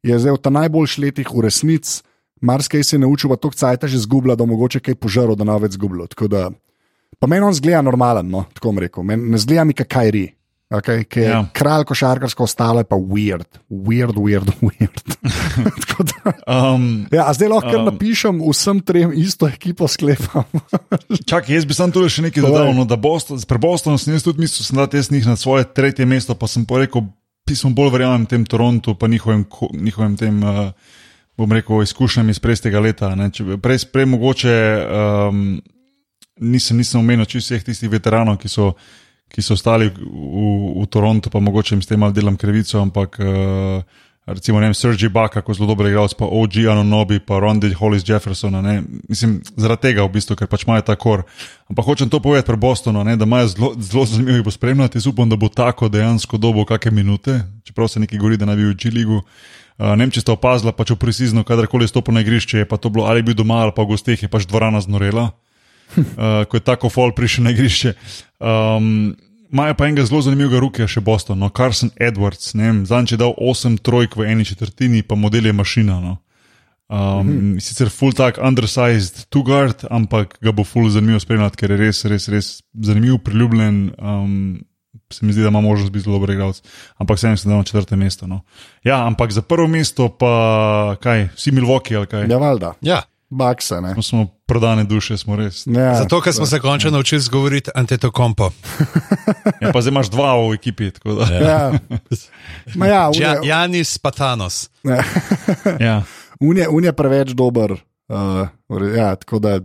[0.06, 2.00] je zdaj v ta najboljših letih v resnici.
[2.40, 5.56] Marsikaj se je naučil, pa to cajt že zgubla, da mogoče kaj požaril, da ne
[5.62, 6.06] več zgublo.
[6.06, 6.50] Tako da,
[7.18, 9.02] pa meni on zgleda normalen, no, tako bom rekel.
[9.02, 10.26] Men, ne zgleda mi kaj ri.
[10.68, 11.44] Okay, ki je Ja.
[11.52, 14.98] kralj košarkarsko, ostalo je pa weird, weird, weird, weird.
[15.06, 17.84] Da- Um, ja, zdaj lahko Um.
[17.84, 20.42] napišem vsem trem isto ekipo sklepam.
[21.30, 22.74] Čakaj, jaz bi sam tu še nekaj dodal.
[22.74, 26.02] No, da Boston, pre Bostonom sem jaz tudi mislil, da sem njih na svoje tretje
[26.02, 27.06] mesto, pa sem porekel,
[27.44, 30.74] pismo bolj verjamem tem Torontu, pa njihovim, njihovim tem, uh,
[31.38, 33.14] bom rekel, izkušnjam iz prejstega leta.
[33.14, 33.30] ne.
[33.30, 34.54] Če Prej, prej mogoče
[35.30, 35.62] um,
[36.40, 38.72] nisem, nisem omenil čisto vseh tistih veteranov, ki so,
[39.32, 40.02] ki so ostali v,
[40.82, 43.20] v Torontu, pa mogoče jim s tem malo delam krivico, ampak.
[43.20, 48.02] Uh, Recimo, vem, Sergej Baka, ko zelo dober igralec, pa OG Anonobi, pa Rondi Hollis
[48.02, 48.58] Jeffersona.
[48.58, 48.82] Ne?
[49.06, 51.22] Mislim, zaradi tega, v bistvu, ker pač imajo ta kor.
[51.70, 53.14] Ampak hočem to povedati pri Bostonu, ne?
[53.14, 54.98] da imajo zelo, zelo zanimivo bo spremljati.
[54.98, 58.58] Jaz upam, da bo tako dejansko dobo kakšne minute, čeprav se neki govori, da naj
[58.58, 59.22] bi v G-ligu.
[59.78, 62.66] Uh, ne vem, če ste opazili, pač v precizno, kadarkoli je stopil na igrišče, je
[62.66, 65.36] pa to bilo ali bil doma ali pa v gosteh, je pač dvorana znorela,
[65.96, 67.94] uh, ko je tako fol prišel na igrišče.
[68.40, 69.16] Um,
[69.52, 72.50] Imajo pa enega zelo zanimivega rukija, še Boston, no, Carson Edwards.
[72.90, 76.00] Zanj je dal 8 trojk v eni četrtini, pa model je mašina.
[76.02, 76.16] No.
[76.88, 77.60] Um, mm -hmm.
[77.60, 82.04] Sicer full tak undersized two guard, ampak ga bo full zanimivo spremljati, ker je res,
[82.04, 83.90] res, res zanimiv, priljubljen.
[83.98, 84.60] Um,
[85.12, 86.62] se mi zdi, da ima možnost biti zelo dober igralec.
[86.96, 88.26] Ampak sem se dal na četrte mesto.
[88.26, 88.40] No.
[88.84, 92.26] Ja, ampak za prvo mesto pa kaj, vsi Milwaukee ali kaj.
[92.30, 93.02] Ja, valjda, Ja.
[93.30, 93.80] Bakse.
[93.80, 93.94] Ne?
[93.96, 95.66] No, smo prodane duše, smo res.
[95.66, 98.50] Ja, Zato, ker smo se končno naučili govoriti antetokompo.
[99.60, 100.90] Ja, pa zdaj imaš dva v ekipi.
[100.90, 101.72] tako da, Ja.
[102.74, 104.70] Ma ja, Ja, unije, Janis Patanos.
[105.80, 106.02] Ja.
[106.40, 107.72] unije, unije preveč dober.
[108.08, 108.48] Uh,
[108.96, 109.60] ja, tako da,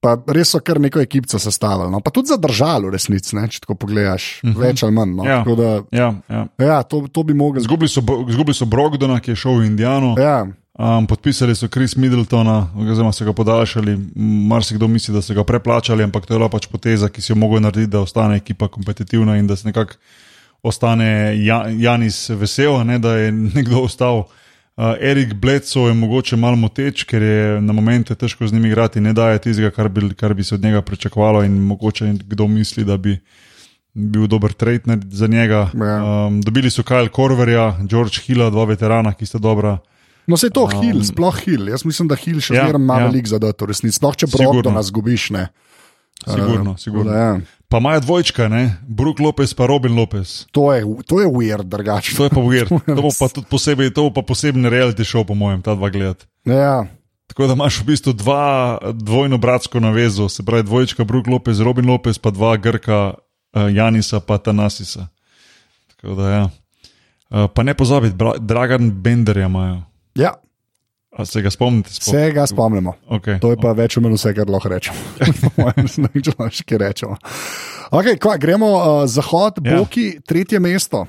[0.00, 1.90] pa res so kar neko ekipo sestavili.
[1.90, 2.00] No.
[2.00, 4.58] Pa tudi zadržali, resnici, ne, če tako pogledaš, uh -huh.
[4.60, 5.14] več ali manj.
[5.16, 5.24] No.
[5.24, 5.38] Ja.
[5.44, 6.46] Tako Da, Ja, ja.
[6.58, 10.14] ja, to, to bi mogli Zgubili so, izgubili so Brogdona, ki je šel v Indijano.
[10.18, 10.46] Ja,
[10.78, 13.98] Um, podpisali so Chris Middletona, oziroma so ga podaljšali.
[14.48, 17.36] Marsikdo misli, da so ga preplačali, ampak to je bila pač poteza, ki si jo
[17.38, 19.94] mogel narediti, da ostane ekipa kompetitivna in da se nekako
[20.62, 24.24] ostane ja, Janis vesel, ne, da je nekdo ostal.
[24.76, 29.00] Uh, Erik Bledsoe je mogoče malo moteč, ker je na momente težko z njim igrati,
[29.00, 32.84] ne daje tistega, kar bi, kar bi se od njega pričakovalo, in mogoče kdo misli,
[32.84, 33.20] da bi
[33.94, 35.68] bil dober trade ne- za njega.
[35.74, 39.78] Um, dobili so Kyle Korverja, George Hilla, dva veterana, ki sta dobra.
[40.26, 41.68] No se je to Hill, sploh Hill.
[41.68, 43.22] Jaz mislim, da Hill še Um, Ja, zmeraj ima ja.
[43.26, 43.96] zadat, v resnici.
[43.96, 44.52] Sploh če Sigurno.
[44.52, 45.48] Brogdona zgubiš, ne.
[46.24, 47.10] Sigurno, Eh, sigurno.
[47.10, 47.40] da Ja.
[47.68, 48.76] Pa imajo dvojčka, ne?
[48.82, 50.46] Brook Lopez pa Robin Lopez.
[50.52, 52.14] To je, to je weird, drugače.
[52.14, 52.70] To je pa weird.
[52.86, 55.90] To bo pa tudi posebej, to bo pa poseben reality show, po mojem, ta dva
[55.90, 56.24] gledati.
[56.44, 56.86] Ja,
[57.26, 58.44] Tako da imaš v bistvu dva
[58.84, 63.14] dvojno bratsko navezo, se pravi dvojčka Brook Lopez, Robin Lopez, pa dva Grka,
[63.50, 65.08] uh, Janisa pa Tanasisa.
[65.88, 66.44] Tako da ja.
[66.44, 69.82] Uh, pa ne pozabiti, Bra- Dragan Benderja imajo.
[70.16, 70.34] Ja,
[71.14, 71.92] A se ga spomnite?
[71.94, 72.96] Spom vse ga spomnimo.
[73.06, 73.38] okay.
[73.38, 74.98] To je pa več ali manj vse, kar lahko rečemo.
[75.22, 77.14] Ne vem, če lahko še kaj rečemo.
[77.94, 79.76] Okay, kva, gremo uh, zahod, Ja.
[79.78, 81.04] Boki, tretje mesto.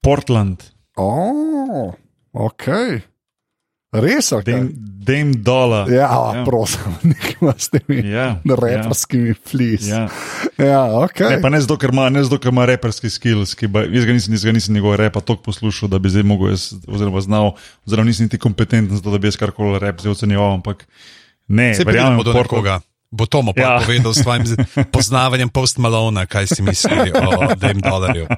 [0.00, 0.62] Portland,
[0.96, 1.92] Oh,
[2.32, 2.64] ok.
[3.88, 4.28] Res.
[4.44, 5.86] Dame, Dame Dola.
[5.88, 6.32] Ja, ja.
[6.36, 6.44] Ja.
[6.44, 9.86] prosim, nekaj s temi Ja, reperskimi flis.
[9.88, 10.08] ja.
[10.58, 11.20] Ja, ok.
[11.20, 14.04] Ne, pa ne zato, ker ima, ne zato, ker ima reperski skills, ki ba, jaz
[14.04, 17.22] ga nisem, jaz ga nisem njegov repa toliko poslušal, da bi zdaj mogel jaz, oziroma
[17.24, 17.54] znal,
[17.86, 20.84] oziroma nisem niti kompetenten za to, da bi jaz karkoli rep zdaj ocenjeval, ampak
[21.48, 22.76] ne, verjamem, do Portland- nekoga.
[23.10, 23.68] Bo Tomo pa Ja.
[23.72, 23.86] ja.
[23.88, 24.44] povedal s svojim
[24.92, 28.28] poznavanjem Post Malona, kaj si misli o tem dolarju.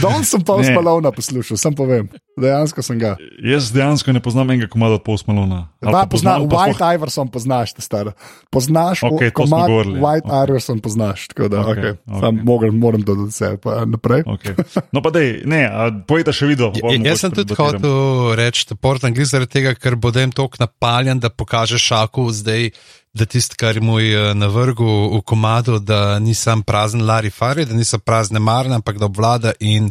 [0.00, 2.08] Danes sem uspalovna poslušal, sem povem.
[2.40, 3.16] Dejansko sem ga.
[3.44, 5.68] Jaz dejansko ne poznam enega komada od Post Malona.
[5.80, 8.12] Ali Da, pa pozna, poznam, pa White sploh- Iverson poznaš, te star.
[8.50, 10.02] Poznaš, Okej, o- to smo komad govorili, ja.
[10.02, 10.44] White Okej.
[10.48, 12.20] Iverson poznaš, tako da Okej, okay, okej.
[12.20, 12.44] okay.
[12.44, 14.22] moram, moram dodati vse, pa naprej.
[14.26, 14.54] Okay.
[14.92, 16.72] No, pa dej, ne, a pojete še video.
[16.74, 20.58] Ja, jaz sem tudi hotel reči, da Portland gre zaradi tega, ker bo dem tok
[20.58, 22.70] napaljen, da pokaže šaku zdaj,
[23.10, 24.86] da tisti, kar mu je navrgu
[25.18, 29.52] v komadu, da ni sam prazen Larry Fari, da niso prazne marne, ampak da obvlada
[29.58, 29.90] in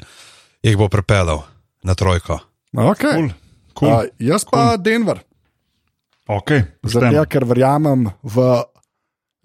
[0.63, 1.43] jih bo prepeljal
[1.83, 2.39] na trojko.
[2.73, 3.15] Okay.
[3.15, 3.29] Cool.
[3.79, 3.89] Cool.
[3.89, 4.83] Uh, jaz pa cool.
[4.83, 5.23] Denver,
[6.29, 8.43] Okay, zato ker verjamem v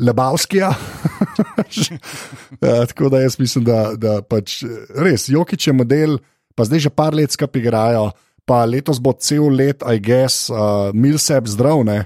[0.04, 0.68] Lebavskija.
[2.60, 4.60] ja, tako da jaz mislim, da, da pač
[4.92, 6.18] res Jokič je model,
[6.52, 8.10] pa zdaj že par let skupaj igrajo,
[8.44, 12.04] pa letos bo cel let, I guess, uh, Milsep zdravne.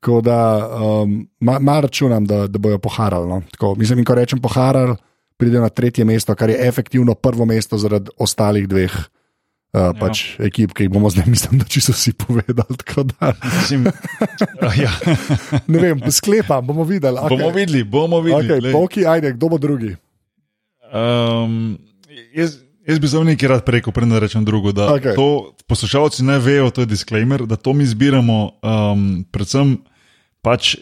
[0.00, 3.28] Tako da um, malo ma računam, da, da bojo poharali.
[3.28, 3.42] No.
[3.52, 4.96] Tako, mislim, in ko rečem poharali,
[5.36, 8.96] pridejo na tretje mesto, kar je efektivno prvo mesto zaradi ostalih dveh.
[9.70, 12.74] Uh, pač ekip, ki jih bomo zdaj, mislim, da čisto vsi povedali.
[13.20, 13.86] Da, Mislim,
[14.82, 14.90] ja.
[15.66, 17.14] ne vem, sklepam, bomo videli.
[17.22, 17.38] Okay.
[17.38, 18.58] Bomo videli, bomo videli.
[18.58, 19.94] Okay, Boki, ajde, kdo bo drugi?
[20.90, 21.78] Um,
[22.34, 24.74] jaz, jaz bi za nekaj rad rekel, preden rečem drugo.
[24.74, 25.14] Da Okej.
[25.14, 29.78] to poslušalci ne vejo, to je disclaimer, da to mi zbiramo um, predvsem
[30.42, 30.80] pač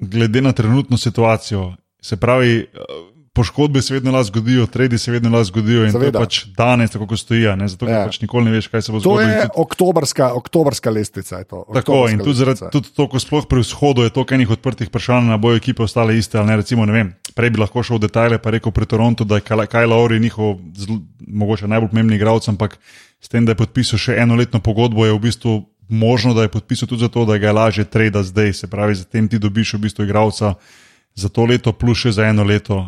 [0.00, 1.74] glede na trenutno situacijo.
[2.00, 6.12] Se pravi, uh, poškodbe se vedno lahko zgodijo, tredi se vedno lahko zgodijo in Seveda.
[6.12, 7.66] to je pač danes, tako kot stoji, ne?
[7.66, 8.04] zato Ja.
[8.04, 9.22] pač nikoli ne veš, kaj se bo To zgodilo.
[9.22, 11.36] in je tudi- oktobrska, oktobrska lestvica.
[11.36, 14.34] je to, Tako oktobrska in tudi, zaradi, tudi to, ko sploh pri vzhodu je toliko
[14.34, 16.38] enih odprtih vprašanj, na bojo ekipe ostale iste.
[16.40, 19.34] Ne, recimo, ne vem, prej bi lahko šel v detajle, pa rekel pri Torontu, da
[19.34, 22.78] je Kyle Lowry njihov zl, mogoče najbolj pomembni igralec, ampak
[23.18, 25.52] s tem, da je podpisal še enoletno pogodbo, je v bistvu
[25.86, 28.52] možno, da je podpisal tudi zato, da ga je lažje trade zdaj.
[28.54, 30.54] Se pravi, zatem ti dobiš v bistvu igralca
[31.14, 32.78] za to leto, plus še za eno leto,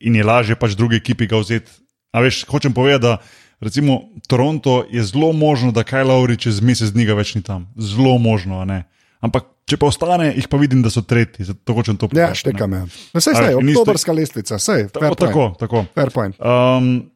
[0.00, 1.70] in je lažje pač druge ekipi ga vzeti.
[2.12, 3.18] A veš, hočem povedati, da
[3.60, 7.66] recimo Toronto je zelo možno, da Kyle Lowry čez mesec dni ga več ni tam.
[7.76, 8.84] Zelo možno, ne.
[9.20, 12.38] Ampak če pa ostane, jih pa vidim, da so tretji, zato hočem to Ja, povedati.
[12.38, 12.72] štekam.
[12.72, 12.82] Ja.
[13.14, 15.18] No, sej, A sej, veš, in isto- oktobrska lestvica, sej, fair point.
[15.18, 15.78] tako, tako.
[15.94, 16.34] Fair point.
[16.38, 17.10] Um,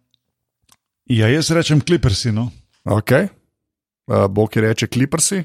[1.06, 2.32] ja, jaz rečem Clippersi.
[2.32, 2.50] No?
[2.84, 3.28] Okay.
[4.06, 5.44] Uh, Boki reče Clippersi.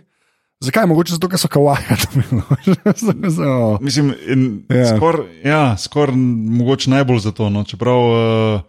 [0.60, 0.86] Zakaj?
[0.86, 1.84] Mogoče zato, ker so kawaii.
[3.50, 3.82] oh.
[3.82, 4.76] Mislim, in Ja.
[4.76, 4.96] yeah.
[4.96, 7.50] skoraj ja, skor, mogoče najbolj zato.
[7.50, 7.64] No?
[7.64, 8.62] Čeprav uh,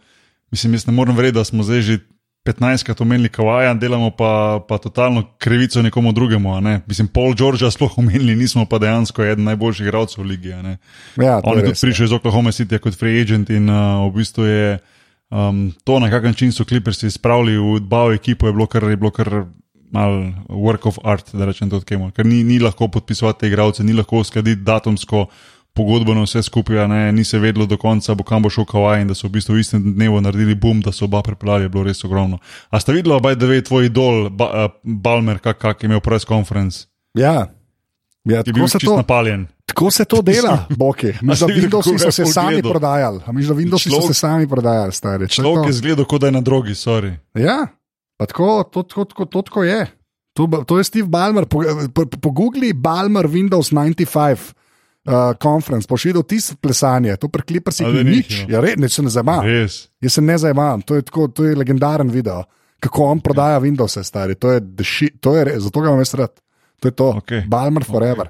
[0.51, 1.99] mislim, jaz ne morem verjeti, da smo zdaj že
[2.47, 6.61] 15krat omenili Kawaja, delamo pa, pa totalno krivico nekomu drugemu.
[6.61, 6.80] Ne?
[6.87, 10.49] Mislim, Paul Georgea sploh omenili, nismo pa dejansko eden najboljših igralcev v ligi.
[10.49, 14.45] ja, On je tudi prišel iz Oklahoma City kot free agent in uh, v bistvu
[14.45, 14.78] je
[15.30, 18.97] um, to, na kakšen način so Clippersi spravili v dbavo ekipo, je bilo kar, je
[18.97, 19.45] bilo kar
[19.91, 22.11] mal work of art, da rečem to temu.
[22.11, 25.26] Ker ni, ni lahko podpisovati te igralce, ni lahko uskladiti datumsko
[25.76, 29.05] pogodbo na vse skupaj, ne, ni se vedelo do konca, bo kam bo šel Kawaii
[29.05, 31.68] in da so v bistvu v istem dnevu naredili boom, da so oba pripeljali, je
[31.68, 32.39] bilo res ogromno.
[32.70, 36.24] A ste videli, da ve tvoj idol, ba, uh, Balmer, kak, kak je imel press
[36.24, 37.53] conference, Ja.
[38.26, 39.47] Ja, je tako, bil se to, napaljen.
[39.66, 41.09] tako se to dela, Boki.
[41.09, 43.20] A Mislim, kako ga so je se sami prodajali.
[43.26, 45.24] A Mislim, da Windowsi so se sami prodajali, stari.
[45.24, 47.14] Je Človek je zgledal, kot da je na drogi, sorry.
[47.34, 47.66] Ja,
[48.16, 49.86] pa tako, to, to, to, to, to je.
[50.36, 51.46] To, to je Steve Ballmer.
[51.48, 54.52] Pogooglej po, po Googli Ballmer Windows 95
[55.06, 58.44] uh, conference, boš videl tisto plesanje, to preklipa si da nič.
[58.44, 59.40] ni, Ja, res, ne se ne zajema.
[59.46, 59.86] Res.
[60.02, 62.44] Jaz se ne zajemam, to je, tako, to je legendaren video,
[62.80, 64.34] kako on prodaja Windows, stari.
[64.34, 66.34] To je, shit, to je zato ga imam jaz rad.
[66.77, 67.41] To je to, Okej.
[67.49, 68.29] Balmer forever.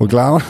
[0.00, 0.40] V glavnem,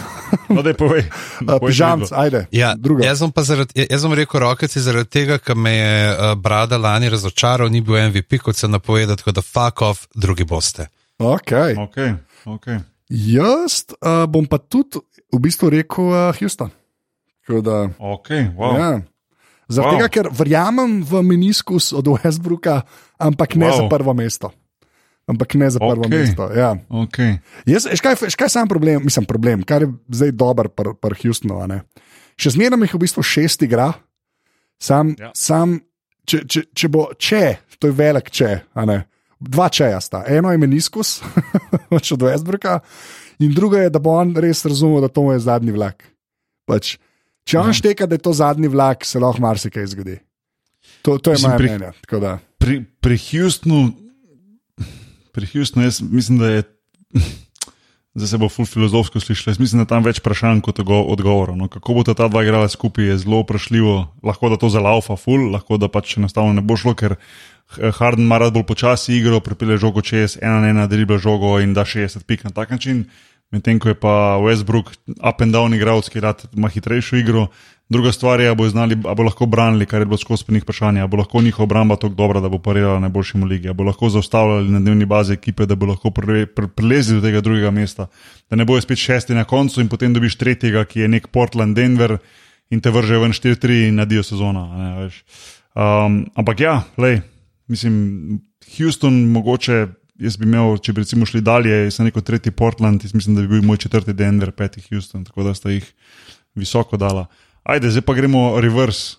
[0.48, 1.02] No, daj povej.
[1.42, 2.46] Povej pižamc, ajde.
[2.50, 3.04] Ja, druga.
[3.04, 6.78] jaz, bom pa zaradi, jaz bom rekel rokeci zaradi tega, ker me je uh, Brada
[6.78, 10.86] lani razočaral, ni bil MVP, kot se napovedal, tako da fuck off, drugi boste.
[11.18, 11.74] Okay.
[11.76, 12.14] Okay,
[12.46, 12.78] okay.
[13.10, 16.70] Jaz uh, bom pa tudi v bistvu rekel uh, Houston.
[17.44, 18.72] Da, Okay, wow.
[18.72, 18.90] ja.
[19.66, 19.98] Zaradi Wow.
[19.98, 22.86] tega, ker verjamem v meniskus od Westbrooka,
[23.18, 23.76] ampak ne Wow.
[23.76, 24.48] za prvo mesto.
[25.26, 26.18] Ampak ne za prvo Okej.
[26.18, 26.50] mesto.
[26.50, 26.74] Ja.
[26.90, 27.38] Okay.
[27.66, 30.96] Jaz, veš kaj, veš kaj je sam problem, mislim, problem, kar je zdaj dober pri
[30.98, 31.62] pr Houstonu.
[32.34, 33.92] Še zmeraj jih v bistvu šest igra,
[34.82, 35.30] sam, ja.
[35.36, 35.78] Sam
[36.26, 37.44] če, če, če bo če,
[37.78, 38.66] to je velik če.
[39.42, 40.22] Dva čeja sta.
[40.30, 41.18] Eno je meniskus,
[41.90, 42.78] od Westbrooka,
[43.42, 46.02] in drugo je, da bo on res razumel, da to je zadnji vlak.
[46.66, 46.96] Pač,
[47.46, 50.18] če on šteka, da je to zadnji vlak, se lahko marsikaj zgodi.
[51.02, 52.38] To, to je Mislim, moje pri- mnenje.
[52.62, 53.80] Pri, pri Houstonu,
[55.32, 56.62] pri Houstonu, jaz mislim, da je.
[58.14, 59.50] Zdaj se bo ful filozofsko slišalo.
[59.52, 61.56] Jaz mislim, da tam več vprašanj kot odgovorov.
[61.56, 63.94] No, kako bo ta dva igrala skupaj, je zelo vprašljivo.
[64.22, 67.16] Lahko da to zalaufa ful, lahko da pač enostavno ne bo šlo, ker
[67.72, 71.56] H- Harden ima rad bolj počasi igro, pripelje žogo čez, ena na ena, dribla žogo
[71.64, 73.06] in da 60 pik na tak način.
[73.52, 77.46] Medtem ko je pa Westbrook up and down igralec, ki rad ima hitrejšo igro.
[77.88, 80.62] Druga stvar je, ali bo, znali, ali bo lahko branili, kar je bilo skozi njih
[80.62, 83.76] vprašanje, ali bo lahko njihova obramba tako dobra, da bo parirala najboljšim v ligi, ali
[83.76, 87.40] bo lahko zaustavljali na dnevni bazi ekipe, da bo lahko pre- pre- prelezli do tega
[87.40, 88.06] drugega mesta.
[88.50, 91.76] Da ne bojo spet šesti na koncu in potem dobiš tretjega, ki je nek Portland,
[91.76, 92.16] Denver
[92.70, 94.64] in te vržejo ven 4-3 in nadijo sezona.
[94.76, 95.10] Ne,
[95.74, 97.20] um, ampak ja, lej,
[97.68, 98.40] mislim,
[98.78, 99.86] Houston mogoče.
[100.22, 103.48] Jaz bi imel, če bi recimo šli dalje, sem rekel tretji Portland, mislim, da bi
[103.56, 105.88] bil moj četrti Denver, peti Houston, tako da sta jih
[106.54, 107.26] visoko dala.
[107.62, 109.18] Ajde, zdaj pa gremo reverse.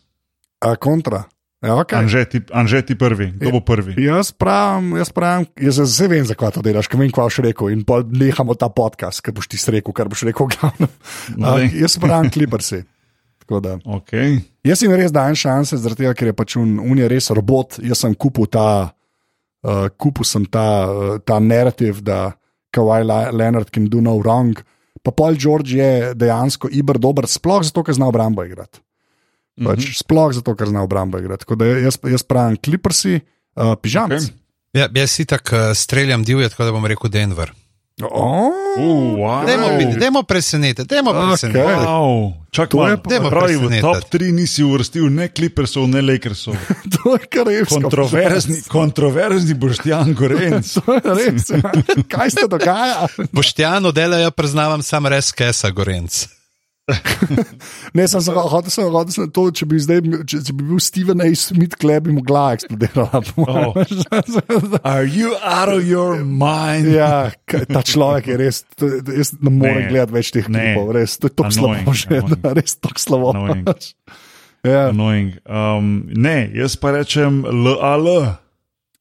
[0.60, 1.24] A, kontra.
[1.64, 1.96] Ja, okay.
[1.96, 3.96] Anže, ti, Anže ti prvi, kdo bo prvi?
[3.96, 7.72] Jaz pravim, jaz pravim, jaz zdaj vem, zakaj to delaš, ker vem, kaj boš rekel.
[7.72, 10.52] In pa nehamo ta podcast, ker boš ti rekel, kar boš rekel.
[10.52, 10.92] v glavnem.
[11.40, 11.72] No, daj.
[11.80, 12.84] jaz pravim, kliprsi.
[13.48, 14.40] Okay.
[14.64, 17.80] Jaz jim res dajem šanse, zaradi tega, ker je pač un, un je res robot.
[17.84, 18.92] Jaz sem kupil ta,
[19.64, 22.34] uh, kupil sem ta, uh, ta narativ, da
[22.74, 24.56] Kawhi Le- Leonard can do no wrong.
[25.04, 28.80] Pa Paul George je dejansko iber dober, sploh zato, ker zna obrambo igrati.
[29.54, 29.98] Pač, mm -hmm.
[30.00, 31.44] Sploh zato, ker zna obrambo igrati.
[31.46, 33.20] Tako da jaz, jaz pravim, kliprsi,
[33.56, 34.10] uh, pižam.
[34.10, 34.32] Okay.
[34.74, 37.52] Ja, jaz si tako uh, streljam divje, tako da bom rekel Denver.
[38.02, 38.50] Oh,
[39.16, 39.46] wow.
[39.46, 41.22] Dajmo, dajmo presenetiti, dajmo Okej.
[41.30, 41.86] presenetiti.
[41.86, 42.34] Wow.
[42.52, 42.90] Čak, To malo.
[42.90, 46.58] je pa- Dajmo pravi, v top 3 nisi uvrstil ne Clippersov, ne Lakersov.
[46.94, 47.70] to je kar res.
[47.70, 50.66] Kontroverzni, kontroverzni Boštjan Gorenc.
[50.80, 51.50] To je res.
[51.50, 51.62] ja.
[52.12, 53.06] Kaj se dogaja?
[53.30, 56.26] Boštjano delajo, priznavam, sam res kesa, Gorenc.
[57.96, 60.82] Ne, sem, sem, hotel sem, hotel sem to, če bi, zdaj, če, če bi bil
[60.84, 61.30] Steven A.
[61.40, 63.22] Smith, klep bi mu glava eksplodirala.
[63.40, 63.78] Oh.
[64.94, 66.92] Are you out of your mind?
[66.92, 71.16] ja, ta človek je res, to, to, jaz ne morem gledati več teh klipov, res,
[71.22, 73.34] to je tako Annoying, slabo že, da, res tako slabo.
[73.36, 73.68] Annoying.
[74.64, 75.34] Ja, Annoying.
[75.44, 78.08] Um, ne, jaz pa rečem LAL.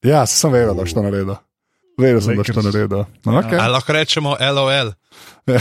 [0.02, 1.36] ja, sem vedel, da boš to naredil.
[1.98, 2.64] Vedel sem, da to Lakers.
[2.74, 3.04] naredil.
[3.24, 3.58] Okay.
[3.60, 4.92] Ali lahko rečemo LOL?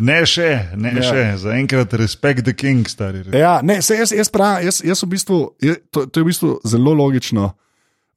[0.00, 1.02] Ne še, ne Ja.
[1.02, 1.22] še.
[1.42, 3.22] Zaenkrat respect the king, stari.
[3.32, 6.28] Ja, ne, se jaz, jaz pravim, jaz, jaz v bistvu, je, to, to je v
[6.32, 7.52] bistvu zelo logično,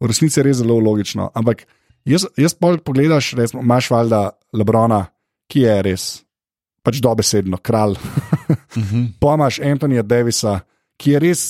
[0.01, 1.29] v resnici je res zelo logično.
[1.38, 1.65] Ampak
[2.07, 4.21] jaz, jaz pol pogledaš, recimo, imaš valjda
[4.57, 5.05] Lebrona,
[5.51, 6.03] ki je res,
[6.82, 7.97] pač dobesedno kralj.
[7.97, 9.11] Uh -huh.
[9.19, 10.59] Pa imaš Antonija Davisa,
[10.97, 11.41] ki je res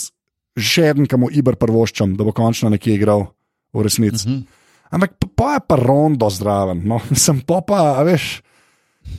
[0.58, 3.28] še en, ki mu Iber prvoščam, da bo končno nekje igral
[3.74, 4.28] v resnici.
[4.28, 4.44] Uh -huh.
[4.92, 7.62] Ampak pa, je pa rondo zraven, no, sem pa
[8.04, 8.42] veš.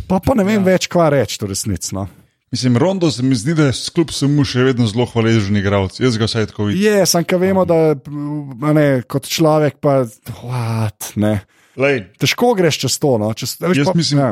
[0.08, 0.66] Pa, pa ne vem ja.
[0.74, 1.94] več, kva reči, v resnici.
[1.96, 2.06] No.
[2.52, 5.96] Mislim, Rondo se mi zdi, da je kljub vsemu še vedno zelo hvaležen igralec.
[6.00, 6.82] Jaz ga vsaj tako vidim.
[6.84, 10.02] Je, sem ka vemo, da a ne, kot človek pa,
[10.44, 11.38] what, ne.
[11.80, 13.14] Lej, Težko greš čez to.
[13.16, 14.30] No, čez, veš, Jaz pa, mislim- ja.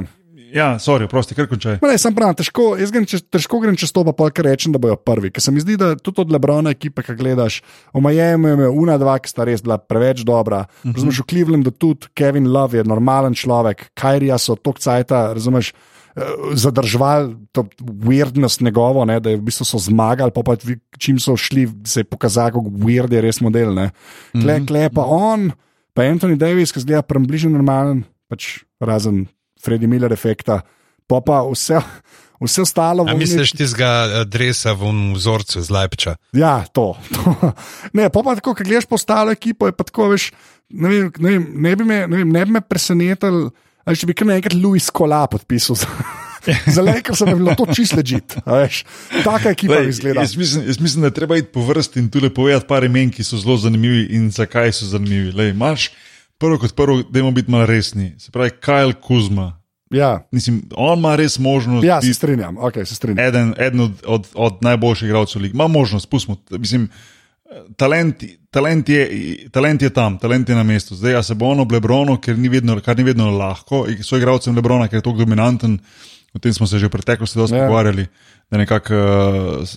[0.54, 1.78] Ja, sorry, prosti, kar končaj.
[1.84, 4.80] Ne, sem pravi, težko, jaz grem čez, težko grem čez to, pa polk rečem, da
[4.82, 5.30] bojo prvi.
[5.34, 7.60] Ker se mi zdi, da tudi od Lebrona ekipe, ki gledaš,
[7.94, 10.66] Miami je una dva, ki sta res bila preveč dobra.
[10.66, 10.96] Uh -huh.
[10.96, 15.72] Razumeš, v Clevelandu tudi Kevin Love je normalen človek, Kajrija so tok cajta, razumeš.
[16.16, 16.22] eh,
[16.54, 20.56] Zadrževali to weirdnost njegovo, ne, da je v bistvu so zmagali, pa, pa
[20.98, 23.74] čim so šli, se je pokazalo, kako weird je res model.
[23.74, 23.90] ne.
[24.32, 25.52] Kle, kle pa on,
[25.94, 29.26] pa Anthony Davis, ki zgleda približno normalen, pač razen
[29.60, 30.60] Freddy Miller efekta,
[31.06, 31.80] pa pa vse,
[32.40, 33.04] vse ostalo.
[33.04, 36.16] A v misliš tistega dresa v onem vzorcu z Leipča?
[36.32, 36.96] Ja, to.
[37.12, 37.34] to.
[37.96, 40.30] Ne, pa pa tako, ko gledaš po ostalo ekipo, je pa tako, veš,
[40.70, 43.50] ne, vem, ne, vem, ne, bi, me, ne, vem, ne bi me presenetil,
[43.84, 45.76] ali če bi kar naenkrat Louis Kola podpisal.
[45.76, 45.92] za-
[46.72, 48.32] Za Lakers sem bilo to čist ležit.
[49.20, 50.22] Taka ekipa Lej, bi izgledala.
[50.24, 52.84] jaz, mislim, jaz mislim, da je treba iti po vrsti in tu le povedati par
[52.84, 55.32] imen, ki so zelo zanimivi in zakaj so zanimivi.
[55.32, 55.90] Lej, imaš
[56.40, 58.14] prvo kot prvo, da moramo biti malo resni.
[58.18, 59.60] Se pravi, Kajl Kuzma.
[59.90, 62.56] Ja, Mislim, on ima res možnost ja se strinjam.
[62.56, 63.18] Okay, se strinjam.
[63.26, 65.54] eden, eden od, od, od najboljših igralcev lige.
[65.54, 66.36] Ima možnost, pustimo.
[66.50, 66.88] Mislim,
[67.76, 69.08] talent, talent, je,
[69.50, 70.94] talent je tam, talent je na mestu.
[70.94, 74.02] Zdaj, a se bo on ob Lebronu, ker ni vedno, kar ni vedno lahko, in
[74.06, 75.78] so igralcem Lebrona, ker je tako dominanten.
[76.32, 77.66] O tem smo se že v preteklosti dosti Ja.
[77.66, 78.06] pogovarjali,
[78.50, 78.94] da nekako.
[78.94, 79.68] Uh,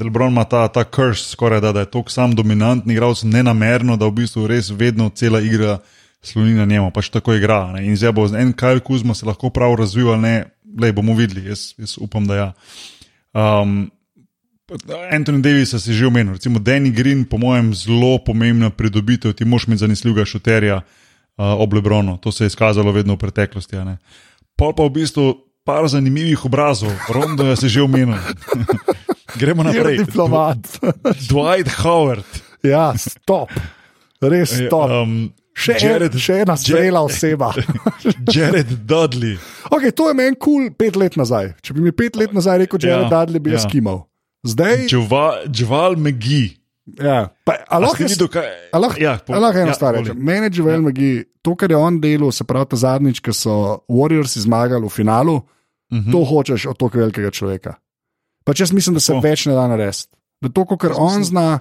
[0.00, 3.96] Lebron ima ta, ta krš, skoraj da, da je tako sam dominantni igralec, ne namerno,
[3.96, 5.78] da v bistvu res vedno cela igra
[6.22, 7.72] sloni na njemu, pač tako igra.
[7.72, 7.86] Ne?
[7.86, 10.44] In zdaj bo en Kajl Kuzma se lahko prav razvil ne,
[10.80, 12.48] le bomo videli, jaz, jaz upam, da ja.
[13.36, 13.90] Um,
[15.12, 19.66] Anthony Davis si že omenil, recimo Danny Green, po mojem, zelo pomembna pridobitev, ti moš
[19.66, 23.76] imeti zanesljivega šuterja uh, ob Lebronu, to se je izkazalo vedno v preteklosti.
[24.56, 25.34] Pol pa v bistvu
[25.64, 28.18] par zanimivih obrazov, Rondo je se že omenil.
[29.38, 29.98] Gremo naprej.
[30.04, 30.58] diplomat.
[31.28, 32.24] Dwight Howard.
[32.62, 33.50] ja, stop.
[34.20, 34.90] Res stop.
[34.90, 37.48] Um, Še, Jared, en, še ena zrela oseba.
[38.34, 39.38] Jared Dudley.
[39.72, 41.54] okay, to je meni kul cool pet let nazaj.
[41.64, 43.70] Če bi mi pet let nazaj rekel, je Ja, Dudley, bi jaz ja.
[43.70, 44.02] kimal.
[44.44, 44.84] Zdaj,
[45.48, 46.52] Džval McGee.
[47.00, 49.58] ja, pa, a A lahko ste jaz- videli, kaj a lahko- ja, po- a lahko
[49.58, 50.16] eno ja, stvar rečem.
[50.20, 51.10] Mene je Joel Magi,
[51.42, 53.54] to, kar je on delal, se pravi, ta zadnjič, ko so
[53.88, 55.40] Warriors zmagali v finalu,
[55.90, 56.12] Mhm.
[56.12, 57.74] to hočeš od tako velikega človeka.
[58.46, 59.24] Pač jaz mislim, da se Tako.
[59.24, 60.06] več ne da narediti.
[60.40, 61.58] Da to, kar Jaz on mislim- zna,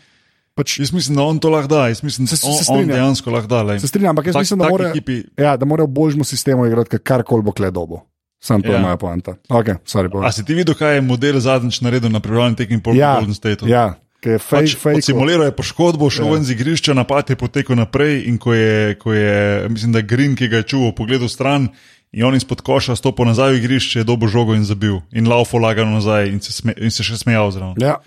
[0.54, 1.88] pač Jaz mislim, da on to lahko da.
[1.88, 3.62] Jaz mislim, da Se- se- on, se on dejansko lahko da.
[3.64, 3.80] lej.
[3.80, 6.66] se strinjam, ampak jaz Tak- mislim, da mora, ekipi, ja, da mora v božjemu sistemu
[6.66, 8.02] igrati karkoli bo kledobo.
[8.38, 8.80] Sam to je Ja.
[8.80, 9.34] moja poanta.
[9.50, 10.28] Okay, sorry, povej.
[10.28, 13.34] A si ti videl, kaj je model zadnjič naredil na pripravljanju tekmi po ja, Golden
[13.34, 13.66] Stateu?
[13.66, 15.02] ja, ki je fake, Pač, fake.
[15.02, 16.32] simuliral je poškodbo, šel Ja.
[16.32, 20.36] ven z igrišča, napad je potekel naprej in ko je, ko je mislim, da Green,
[20.36, 21.70] ki ga je čuval, pogledal stran
[22.16, 25.60] in on izpod koša stopil nazaj v igrišče, je dobo žogo in zabil in laufo
[25.60, 27.76] lagano nazaj in se, sme, in se še smejal zraven.
[27.84, 28.00] Ja,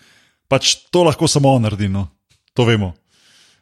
[0.49, 2.09] Pač to lahko samo on naredi, no.
[2.57, 2.95] to vemo.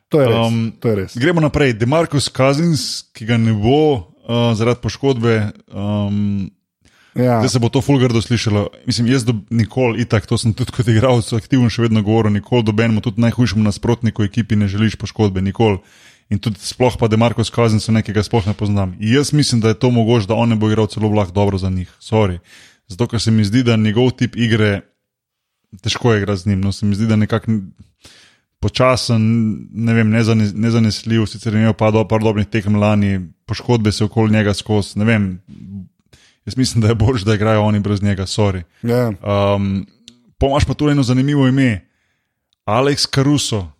[0.09, 0.39] to je res.
[0.47, 1.17] Um, to je res.
[1.19, 1.75] Gremo naprej.
[1.75, 5.51] Demarcus Cousins, ki ga ne bo uh, zaradi poškodbe.
[5.67, 6.51] Um,
[7.17, 7.41] Ja.
[7.41, 8.67] Zdaj se bo to fulgardo slišalo.
[8.85, 12.61] Mislim, jaz do, nikoli, itak, to sem tudi kot igralec aktivno še vedno govoril, nikoli
[12.69, 15.81] dobenemu, tudi najhujšemu nasprotniku ekipi ne želiš poškodbe, nikoli.
[16.31, 18.97] In tudi sploh pa Demarcus Cousins nekega sploh ne poznam.
[18.99, 21.59] In jaz mislim, da je to mogoče, da on ne bo igral celo lahko dobro
[21.59, 21.91] za njih.
[22.01, 22.39] Sorry.
[22.89, 24.81] Zato, ker se mi zdi, da njegov tip igre
[25.83, 26.61] težko je igrati z njim.
[26.61, 27.53] No, se mi zdi, da nekako
[28.61, 29.23] počasen,
[29.71, 34.05] ne vem, nezane, nezanesljiv, sicer je imel pa do par dobrih tekem lani, poškodbe se
[34.05, 34.99] okoli njega skozi.
[34.99, 35.27] Ne vem,
[36.47, 38.63] jaz mislim, da je bolje, da igrajo oni brez njega, sorry.
[38.83, 39.13] Ja.
[39.23, 39.87] Um,
[40.39, 41.89] Pomaž pa tu eno zanimivo ime,
[42.67, 43.76] Alex Caruso.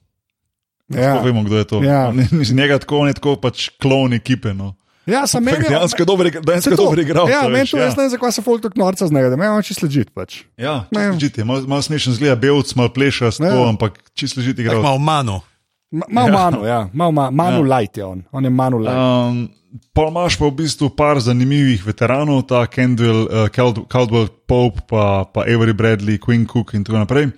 [0.89, 1.01] Ja.
[1.01, 1.21] Ja.
[1.21, 1.83] Vemo, kdo je to.
[1.83, 2.13] Ja.
[2.31, 4.55] Mislim, njega tako, on je tako pač klon ekipe.
[4.55, 4.75] No.
[5.07, 5.69] Ja, sem Ampak meni.
[5.69, 7.29] Dejansko je dober, igra- Se dejansko je to- dober igral.
[7.29, 9.47] Ja, meni to jaz ne vem, zakaj se folk tako norca z njega, da me
[9.49, 10.11] on čisto ležit.
[10.11, 10.43] Pač.
[10.57, 11.15] Ja, Ne.
[11.15, 13.51] čist malo mal smešen zgleda, belc, malo pleša, Ne.
[13.51, 14.83] to, ampak čisto Tako igral.
[14.83, 15.41] malo manu.
[15.93, 16.35] Ma- Malo ja.
[16.35, 17.79] manu, ja, malo ma, manu ja.
[17.79, 18.99] light je on, on je manu light.
[18.99, 19.49] Um,
[19.95, 25.25] pa imaš pa v bistvu par zanimivih veteranov, ta Kendall, uh, Cald Caldwell Pope, pa,
[25.25, 27.31] pa Avery Bradley, Queen Cook in tako naprej.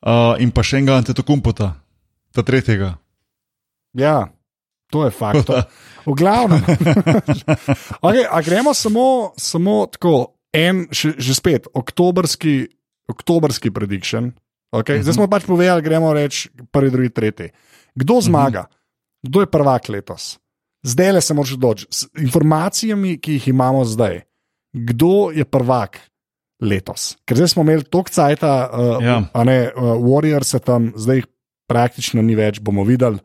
[0.00, 1.74] Uh, in pa še enega Antetokumpota,
[2.32, 2.94] ta tretjega.
[3.92, 4.30] Ja,
[4.90, 5.50] to je fakt.
[6.06, 6.62] V glavnem.
[8.06, 12.66] okay, a gremo samo, samo tako, en, še, že spet, oktobrski,
[13.10, 14.32] oktobrski prediction.
[14.70, 14.98] Okay?
[14.98, 15.02] Uh -huh.
[15.02, 17.48] Zdaj smo pač povedali, gremo reči prvi, drugi, tretji.
[17.94, 18.60] Kdo zmaga?
[18.60, 18.76] Uh -huh.
[19.22, 20.38] Kdo je prvak letos?
[20.82, 21.92] Zdaj le se moraš odločiti.
[21.92, 24.20] S informacijami, ki jih imamo zdaj,
[24.72, 26.00] kdo je prvak
[26.60, 27.16] letos?
[27.24, 29.22] Ker zdaj smo imeli toliko cajta, uh, Ja.
[29.32, 31.26] a ne, uh, Warriors tam, zdaj jih
[31.70, 33.22] praktično ni več, bomo videli.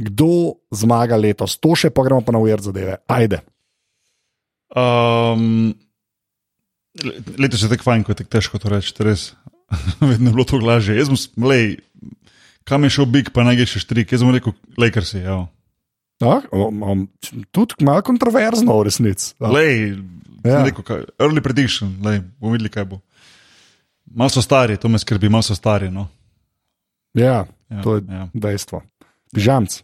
[0.00, 1.58] Kdo zmaga letos?
[1.60, 3.00] To še pa gremo pa na ujer zadeve.
[3.10, 3.42] Ajde.
[4.70, 5.74] Um,
[7.04, 9.30] le- letos je tako fajn, ko je tako težko to reči, res.
[10.00, 10.96] Vedno je bilo to lažje.
[10.96, 11.66] Jaz sem, lej,
[12.68, 14.12] kam je šel Big, pa naj še štrik.
[14.12, 15.24] Jaz sem rekel, Lakersi.
[15.24, 15.42] Ja.
[16.20, 17.04] No, um, um,
[17.52, 19.32] tudi malo kontroverzno, v resnici.
[19.40, 19.52] Ja.
[19.52, 19.96] Lej,
[20.44, 20.64] ja.
[20.66, 23.00] rekel, kaj, early prediction, lej, bomo videli, kaj bo.
[24.10, 25.88] Malo so stari, to me skrbi, malo so stari.
[25.92, 26.08] No.
[27.16, 28.26] Ja, Ja, to je ja.
[28.34, 28.82] dejstvo.
[29.34, 29.82] Pižamc.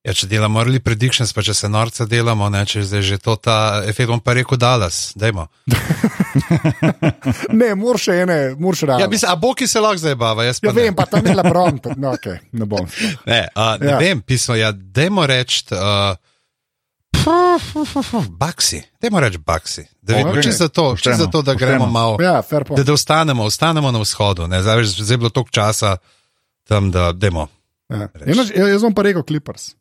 [0.00, 3.18] Ja, če delamo early predictions, pa če se norca delamo, ne, če je zdaj že
[3.20, 5.12] to ta efekt, bom pa rekel Dallas.
[5.14, 5.48] Dajmo.
[7.52, 9.02] Ne, moraš še ene, moraš realno.
[9.04, 10.82] Ja, mislim, a Boki se lahko zdaj bava, jaz pa ja ne.
[10.82, 12.86] vem, pa tam je Lebron, pa- no, okay, ne bom.
[13.26, 13.90] Ne, uh, ne Ja.
[13.90, 13.98] ja.
[13.98, 15.64] vem, pismo, ja, dajmo reči.
[15.74, 16.14] Uh,
[18.30, 19.84] Baksi, dajmo reči Baksi.
[20.02, 20.24] Da, Okej.
[20.24, 20.42] okay.
[20.42, 22.16] Čisto zato, čisto zato, da gremo malo.
[22.22, 22.40] Ja.
[22.76, 24.46] Da, da ostanemo, ostanemo na vzhodu.
[24.46, 24.62] ne.
[24.62, 25.96] Zdaj, zdaj je bilo toliko časa
[26.70, 27.48] tam, da demo.
[27.90, 28.06] Ja.
[28.30, 29.72] Jaz, jaz bom pa rekel Clippers.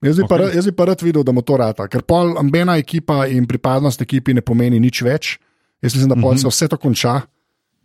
[0.00, 0.30] Jaz bi, okay.
[0.30, 3.44] pa, jaz bi pa rad videl, da mu to rata, ker pol ambena ekipa in
[3.50, 5.34] pripadnost ekipi ne pomeni nič več.
[5.84, 7.18] Jaz mislim, da pol se vse to konča,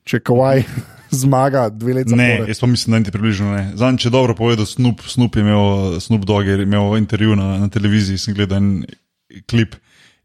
[0.08, 0.64] če Kowaj
[1.24, 2.52] zmaga dve leti Ne, zapored.
[2.54, 3.64] jaz pa mislim, da niti približno ne.
[3.80, 7.68] Zanj, če dobro povedal, Snoop, Snoop je imel, Snoop Dogg je imel intervju na, na
[7.74, 8.70] televiziji, sem gledal en
[9.52, 9.76] klip.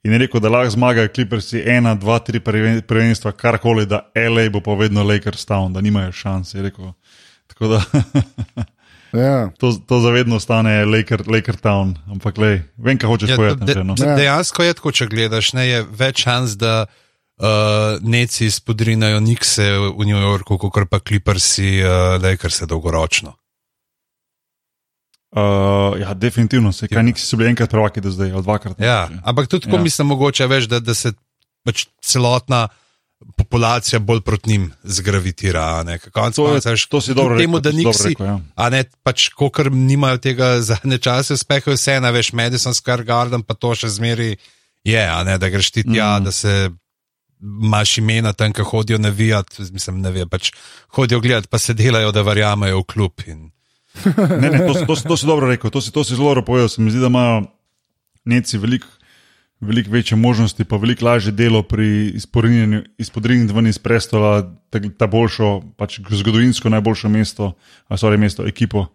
[0.06, 4.46] In je rekel, da lahko zmagajo Clippersi ena, dva, tri prven- prvenstva, karkoli, da LA
[4.54, 6.54] bo pa vedno Lakers Town, da nimajo šans.
[6.54, 6.92] je Rekel.
[7.50, 7.78] Tako da
[9.12, 9.50] Ja.
[9.58, 11.96] to, to zavedno ostane Laker, Laker Town.
[12.06, 13.74] Ampak lej, vem, kaj hočeš Ja, povedati.
[13.74, 13.94] de, no.
[13.98, 14.14] Ja.
[14.14, 17.46] dejansko je tako, če gledaš, ne, je več šans, da uh,
[18.02, 23.34] neci spodrinajo Nikse v New Yorku, kot pa Clippersi, uh, Lakerse dolgoročno.
[25.30, 28.80] Uh, ja, definitivno se, kaj niksi so bili enkrat prvaki do zdaj, ali dvakrat.
[28.80, 29.22] Ja, mogoče.
[29.24, 29.78] ampak tudi tako Ja.
[29.78, 29.82] ja.
[29.84, 31.12] mislim, mogoče veš, da, da se
[31.64, 32.68] pač celotna
[33.36, 35.84] populacija bolj proti njim zgravitira.
[36.12, 37.42] Konec To, je, koncev, veš, to si dobro rekel.
[37.44, 38.40] temu, da niksi, rekel, ja.
[38.54, 43.42] a ne pač, kokr nimajo tega zadnje čase, uspehajo vse, na veš, Madison Square Garden,
[43.42, 44.36] pa to še zmeri
[44.84, 46.24] je, ne, da greš ti tja, Mm.
[46.24, 46.70] da se
[47.40, 50.50] imaš imena tam, ki hodijo navijati, mislim, ne ve, pač
[50.88, 53.12] hodijo gledati, pa se delajo, da verjamejo v klub.
[53.26, 53.50] In,
[54.40, 56.68] Ne, ne, to, to, to si dobro rekel, to si, to si zelo dobro povedal.
[56.68, 57.42] Se mi zdi, da imajo
[58.24, 58.86] neci veliko
[59.60, 62.12] velik večje možnosti, pa veliko lažje delo pri
[62.98, 64.40] izpodrinjenju ven iz prestola,
[64.70, 67.52] ta, ta boljšo, pač zgodovinsko najboljšo mesto,
[67.88, 68.86] a sorry, mesto, ekipo.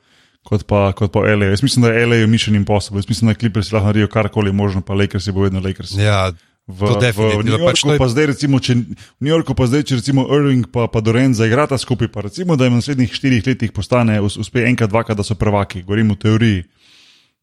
[0.43, 1.45] Kot pa, kot pa LA.
[1.47, 2.99] Jaz mislim, da je LA Mission Impossible.
[2.99, 5.95] Jaz mislim, da Clippers lahko naredijo karkoli možno, pa Lakers je bo vedno Lakers.
[5.97, 6.31] ja,
[6.67, 9.67] V, v definitivno, New pač Yorku je- pa zdaj, recimo, če, v New Yorku pa
[9.67, 13.11] zdaj, če recimo Irving pa, pa Doren zaigrata skupaj, pa recimo, da jim v naslednjih
[13.11, 16.63] štirih letih postane, us- uspe enkrat, dvakrat, da so prvaki, govorim v teoriji.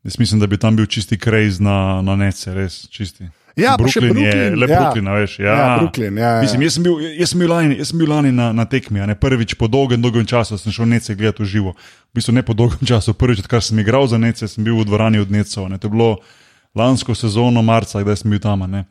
[0.05, 3.29] Jaz mislim, da bi tam bil čisti krajz na, na nece, res čisti.
[3.57, 4.79] Ja, še Brooklyn je Brooklyn, le ja.
[4.81, 5.33] Brooklyn, veš.
[5.39, 6.43] Ja, Ja, Brooklyn, ja, ja.
[6.43, 9.15] Mislim, jaz sem bil, jaz sem bil lani, sem bil lani na, na tekmi, ne
[9.15, 11.75] prvič po dolgem, dolgem času sem šel nece gledati v živo.
[12.11, 14.89] V bistvu ne po dolgem času, prvič, odkar sem igral za nece, sem bil v
[14.89, 15.69] dvorani od necov.
[15.69, 15.77] Ne.
[15.79, 16.11] To je bilo
[16.75, 18.65] lansko sezono marca, kdaj sem bil tam.
[18.73, 18.87] Ne.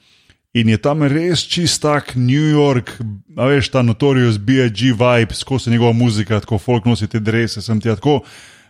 [0.54, 2.94] In je tam res čist tak New York,
[3.34, 7.90] veš, ta notorious BIG vibe, skozi njegova muzika, tako folk nosi te drese, sem ti
[7.90, 8.22] tako.
[8.22, 8.61] eh,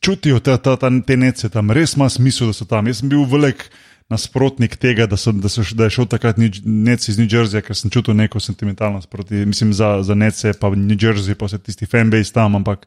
[0.00, 2.88] Čutijo ta, ta, ta, te nece tam, res ima smisel, da so tam.
[2.88, 3.66] Jaz sem bil velik
[4.12, 7.76] nasprotnik tega, da, so, da, so, da je šel takrat nec iz New Jerseyja, ker
[7.76, 11.88] sem čutil neko sentimentalnost proti, mislim, za, za nece, pa New Jersey, pa vse tisti
[11.88, 12.84] fanbase tam, ampak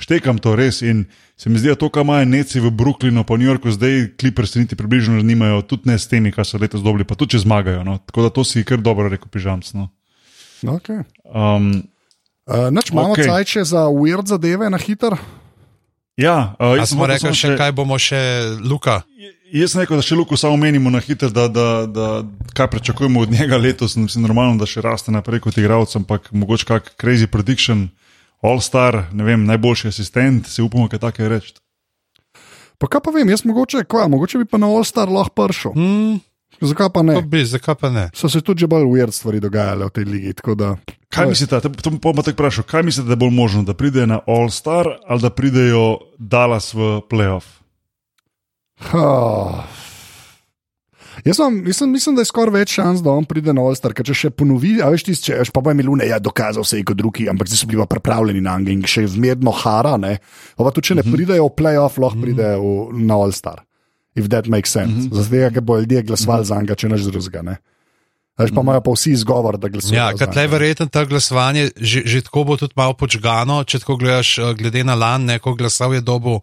[0.00, 1.06] štekam to res in
[1.36, 4.56] se mi zdi, da to, kar imajo neci v Brooklynu, pa New Yorku, zdaj Clippers
[4.56, 7.84] niti približno zanimajo, tudi ne s temi, kar so letos dobili, pa tudi če zmagajo.
[7.84, 7.98] No.
[8.04, 9.72] Tako da to si kar dobro rekel, pižamc.
[9.76, 9.90] No.
[10.76, 11.04] Okay.
[11.24, 11.84] Um,
[12.46, 13.24] Uh, Noč imamo Okej.
[13.24, 13.30] okay.
[13.32, 15.16] cajče za weird zadeve na hiter.
[16.16, 18.20] Ja, uh, A jaz sem smo hotel rekli, samo še kaj bomo še,
[18.64, 19.02] Luka.
[19.54, 22.08] Jaz sem rekel, da še Luko samo omenimo na hitro, da, da, da
[22.56, 23.94] kaj pričakujemo od njega letos.
[23.96, 27.88] Mislim, normalno, da še raste naprej kot igralec, ampak mogoče kak crazy prediction,
[28.42, 31.56] all star, ne vem, najboljši asistent, si upamo kaj takega reči.
[32.78, 35.72] Pa kaj pa vem, jaz mogoče, kva, mogoče bi pa na All-Star lahko prišel.
[35.72, 36.18] Hmm,
[36.60, 37.14] Zakaj pa ne?
[37.14, 38.06] to bi, zakaj pa ne?
[38.14, 40.32] So se tudi že bolj weird stvari dogajale v tej ligi.
[40.32, 40.76] tako Da,
[41.08, 43.74] Kaj mislite, to, to bom pa tako vprašal, kaj mislite, da je bolj možno, da
[43.74, 47.60] pridejo na all star ali da pridejo Dallas v playoff?
[48.92, 49.64] Oh.
[51.24, 54.04] Jaz vam, mislim, mislim, da je skoraj več šans, da on pride na All-Star, ker
[54.04, 56.76] če še ponovi, a veš, tisti, če veš, pa bo imel Lune, ja, dokazal se
[56.76, 60.18] je kot drugi, ampak zdaj so bili pa pripravljeni na in še zmerno hara, ne.
[60.60, 63.64] Pa tudi, če ne pridejo v playoff, lahko pridejo v- na All-Star.
[64.16, 65.08] If that makes sense.
[65.12, 67.42] Zato, ker bodo ljudje glasovali za njega, če neč drugega.
[67.44, 67.56] Ne.
[68.36, 69.96] Veš, pa imajo pa vsi izgovor, da glasujejo.
[69.96, 73.96] Ja, kaj tle verjetno ta glasovanje, že, že tako bo tudi malo počgano, če tako
[74.00, 76.42] gledaš, eh, glede na lan, neko glasov je dobil,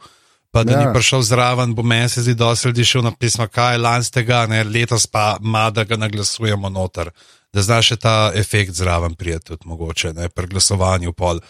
[0.54, 0.80] pa da ja.
[0.82, 3.84] ni prišel zraven, bo meni se zdi, da se ljudi šel na pismo, kaj je
[3.86, 7.14] lanskega, ne, letos pa ima, da ga naglasujemo noter.
[7.54, 11.42] Da znaš še ta efekt zraven prijeti tudi mogoče, ne, pri glasovanju pol.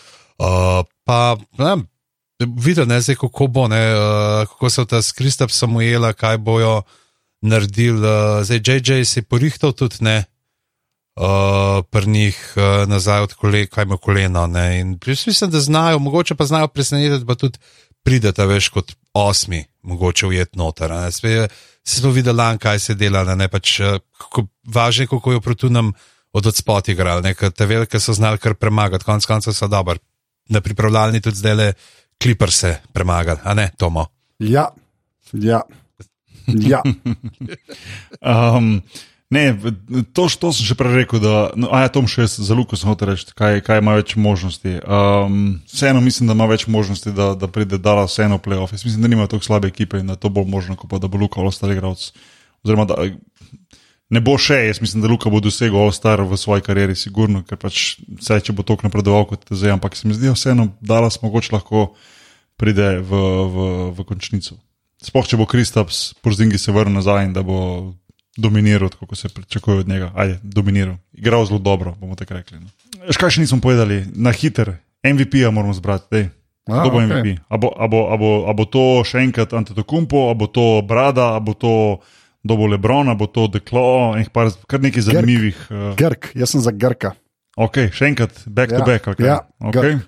[0.43, 1.88] Uh, pa, ne vem,
[2.58, 6.82] videl, ne, zdaj kako bo, ne, uh, kako so ta skristap Samuela, kaj bojo
[7.41, 10.24] naredili, uh, zdaj JJ si porihtal tudi, ne,
[11.16, 14.48] uh, pri njih uh, nazaj od kolena, kaj ima koleno.
[14.48, 14.80] Ne?
[14.80, 17.60] In mislim, da znajo, mogoče pa znajo presenetiti, pa tudi
[18.04, 20.91] pridete, veš, kot osmi, mogoče ujet noter.
[21.84, 25.32] Se smo videli, lan, kaj se dela, ne, ne pač eh, kako, važno je, kako
[25.32, 25.94] je nam
[26.34, 30.00] od odspot igrali, ne, te velike so znali kar premagati, konec koncev so dober.
[30.50, 31.74] Na pripravljalni tudi zdaj le
[32.22, 34.05] klipr se premagali, a ne, Tomo.
[34.39, 34.70] Ja,
[35.34, 35.61] ja.
[36.47, 36.82] ja.
[38.24, 38.82] Um,
[39.30, 39.57] ne,
[40.14, 42.88] to, to sem že prej rekel, da no, a ja, Tom še za Luko sem
[42.88, 44.80] hotel reči, kaj, kaj ima več možnosti.
[44.88, 48.72] Um, vseeno mislim, da ima več možnosti, da, da pride Dala vseeno v playoff.
[48.72, 51.01] Jaz mislim, da nima tako slabe ekipe in da je to bolj možno, kot pa
[51.03, 52.14] da bo Luka All-Star igralec.
[52.64, 52.95] Oziroma, da
[54.14, 57.57] ne bo še, jaz mislim, da Luka bo dosegel All-Star v svoji karieri, sigurno, ker
[57.61, 61.09] pač vse, če bo tok napredoval kot zdaj, ampak se mi zdi, da vseeno Dala
[61.24, 61.89] mogoče lahko
[62.61, 63.66] pride v, v,
[63.97, 64.59] v končnico.
[65.03, 67.57] Sploh, če bo Kristaps, Porzingi se vrnil nazaj in da bo
[68.38, 70.11] dominiral, kot se pričakuje od njega.
[70.16, 70.95] Ajde, dominiral.
[71.14, 72.61] Igral zelo dobro, bomo tako rekli.
[72.61, 72.72] No.
[73.09, 76.07] Še kaj še nismo povedali, na hiter, MVP-ja moramo zbrati.
[76.14, 76.26] Dej.
[76.72, 77.09] A, Kdo bo okej.
[77.11, 77.43] MVP?
[77.49, 80.80] A bo, a, bo, a, bo, a bo to še enkrat Antetokumpo, a bo to
[80.88, 81.99] Brada, a bo to
[82.44, 85.60] Dobo Lebron, a bo to Deklo, enih par, kar nekaj zanimivih.
[85.72, 87.14] Uh, Grk, jaz sem za Grka.
[87.56, 89.04] ok, še enkrat, back Ja, to back.
[89.08, 89.26] kaj?
[89.26, 90.00] ja, okay.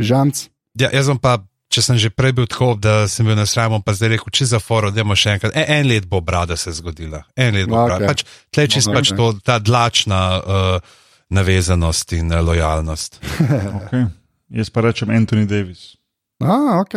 [0.00, 0.48] Žanc.
[0.80, 1.34] Ja, jaz sem pa,
[1.68, 4.48] če sem že prej bil tako, da sem bil na sramu, pa zdaj rekel, če
[4.54, 5.52] za foro, da še enkrat.
[5.52, 7.82] En, en let bo brada se zgodila, en let bo Ok.
[7.84, 7.90] okay.
[7.90, 8.06] brada.
[8.08, 8.94] Pač, tle čist Ok.
[8.94, 8.96] okay.
[8.96, 10.80] pač to, ta dlačna uh,
[11.28, 13.20] navezanost in uh, lojalnost.
[13.82, 14.08] okay.
[14.50, 15.96] Jaz pa rečem Anthony Davis.
[16.40, 16.94] A, ok.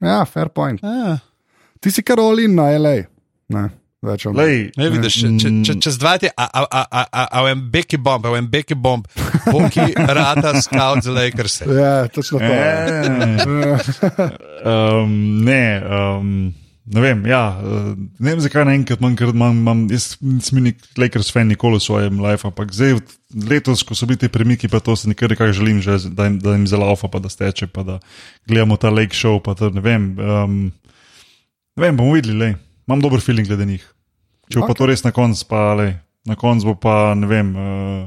[0.00, 0.78] Ja, fair point.
[0.84, 1.18] Ja.
[1.82, 3.08] Ti si kar olin na LA.
[3.48, 3.68] Ne.
[4.06, 7.40] Lej, Ne vidiš, če, če, če, čez dva tedna, a, a, a, a, a, a
[7.46, 9.08] v Mbeki bomb, a v Mbeki bomb,
[9.48, 9.86] Boki
[10.18, 11.64] rata scout za Lakers.
[11.66, 12.52] Ja, točno to.
[14.66, 16.30] Um, ne, um,
[16.90, 17.20] ne vem.
[17.30, 21.46] Ja, uh, ne vem, zakaj naenkrat manj, ker imam, imam, jaz nisem nik Lakers fan
[21.46, 22.98] nikoli v svojem life, ampak zdaj,
[23.46, 26.40] letos, ko so bili ti premiki, pa to se nikar nekaj želim, že, da, jim,
[26.42, 28.00] da jim zelo ofa, pa da steče, pa da
[28.50, 29.38] gledamo ta Lake Show.
[29.38, 30.58] Pa to, ne vem, um,
[31.78, 32.56] ne vem, bomo videli, lej.
[32.86, 33.84] Imam dober feeling glede njih.
[34.50, 34.74] Če bo okay.
[34.74, 35.94] pa to res na koncu, pa lej,
[36.26, 38.06] na koncu bo pa, ne vem, uh,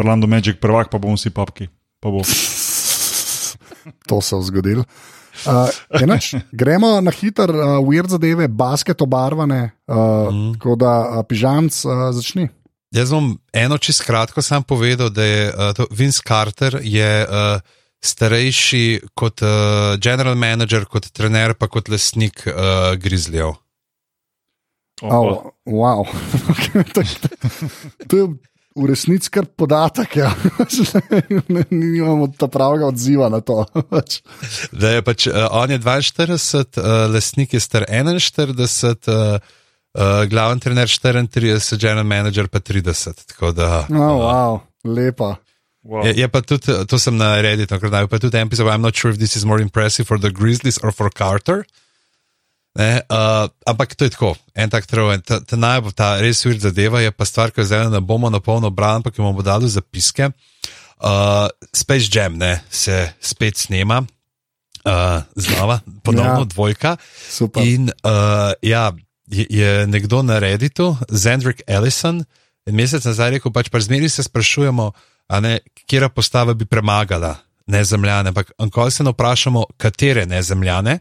[0.00, 1.68] Orlando Magic prvak, pa bomo vsi papki.
[2.00, 2.24] Pa bo.
[4.08, 4.84] To se je zgodilo.
[5.44, 5.68] Uh,
[6.00, 10.54] enač, gremo na hiter, uh, weird zadeve, basket obarvane, uh, mm.
[10.56, 12.48] tako da uh, pižamc uh, začni.
[12.94, 17.60] Jaz bom eno čist kratko sam povedal, da je uh, to Vince Carter je uh,
[18.04, 18.84] starejši
[19.18, 23.56] kot uh, general manager, kot trener, pa kot lesnik uh, Grizzlyjev.
[25.02, 26.06] Oh, wow.
[26.94, 27.02] to,
[28.08, 28.26] to je
[28.74, 30.16] v resnici kar podatek.
[30.16, 30.30] Ja.
[31.48, 33.62] Ne- Nimamo ta pravega odziva na to.
[33.94, 34.22] Pač.
[34.74, 39.38] Da je pač, uh, on je 42, uh, lesnik je star 41, uh,
[39.94, 43.26] uh, glaven trener 34, general manager pa 30.
[43.34, 43.86] Tako da.
[43.90, 45.38] oh, wow, lepa.
[45.84, 46.06] Wow.
[46.06, 48.96] Je, je pa tudi, to sem na Redditu, naredil, pa tudi en pisal, I'm not
[48.96, 51.66] sure if this is more impressive for the Grizzlies or for Carter.
[52.74, 56.58] Ne, uh, ampak to je tako, en tak trojen, ta, ta najbolj ta res vir
[56.58, 59.44] zadeva je pa stvar, ki jo zdaj ne bomo na polno brali, ampak jo bomo
[59.46, 60.32] dali zapiske.
[60.98, 66.50] Uh, Space Jam ne, se spet snema, uh, znova, ponovno Ja.
[66.50, 66.96] dvojka.
[67.30, 67.62] Super.
[67.62, 68.90] In uh, ja,
[69.30, 72.24] je, je nekdo na Redditu, Zendrik Ellison,
[72.66, 74.90] en mesec nazaj rekel, pač pa zmeri se sprašujemo,
[75.40, 80.98] ne, kera postava bi premagala nezemljane, ampak ankoli se ne vprašamo, katere nezemljane.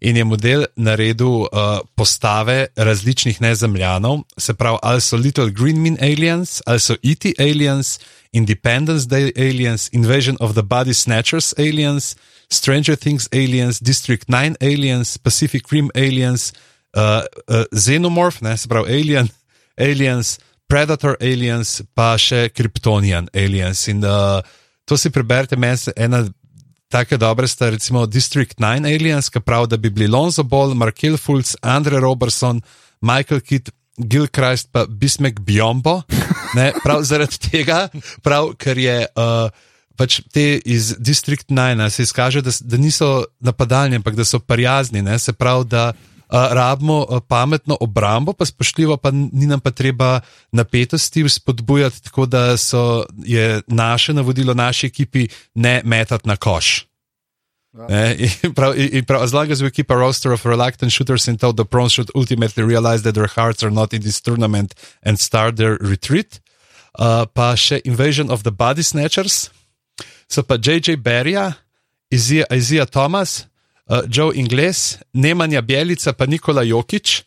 [0.00, 1.48] In je model naredil uh,
[1.94, 7.32] postave različnih nezemljanov, se pravi, ali so Little Green Men aliens, ali so E.T.
[7.38, 7.98] aliens,
[8.32, 12.16] Independence Day aliens, Invasion of the Body Snatchers aliens,
[12.52, 16.52] Stranger Things aliens, District 9 aliens, Pacific Rim aliens,
[16.96, 19.28] uh, uh, Xenomorph, ne, se pravi, alien,
[19.76, 23.86] aliens, Predator aliens, pa še Kryptonian aliens.
[23.88, 24.42] In uh,
[24.84, 26.24] to si preberite, meni je ena
[26.88, 31.16] tako dobre sta, recimo District 9 aliens, ki pravi, da bi bili Lonzo Ball, Markel
[31.16, 32.62] Fultz, Andre Robertson,
[33.00, 33.72] Michael Kidd.
[33.96, 36.02] Gil Christ, pa Bismek Biombo,
[36.54, 37.86] ne, prav zaradi tega,
[38.20, 39.48] prav, ker je uh,
[39.96, 45.02] pač te iz District 9 se izkaže, da, da niso napadalni, ampak da so prijazni,
[45.02, 45.86] ne, se pravi, da
[46.30, 50.20] rabimo pametno obrambo, pa spoštljivo, pa ni nam pa treba
[50.52, 56.86] napetosti spodbujati, tako da so, je naše navodilo naši ekipi ne metati na koš.
[57.78, 62.64] As long as we keep a roster of reluctant shooters until the pros should ultimately
[62.64, 66.40] realize that their hearts are not in this tournament and start their retreat.
[66.98, 69.50] Uh, pa še Invasion of the Body Snatchers,
[70.28, 70.96] so pa J.J.
[70.96, 71.52] Berja,
[72.08, 73.44] Izija Thomas,
[73.86, 77.22] uh, Joe Ingles, Nemanja Bjelica, pa Nikola Jokič.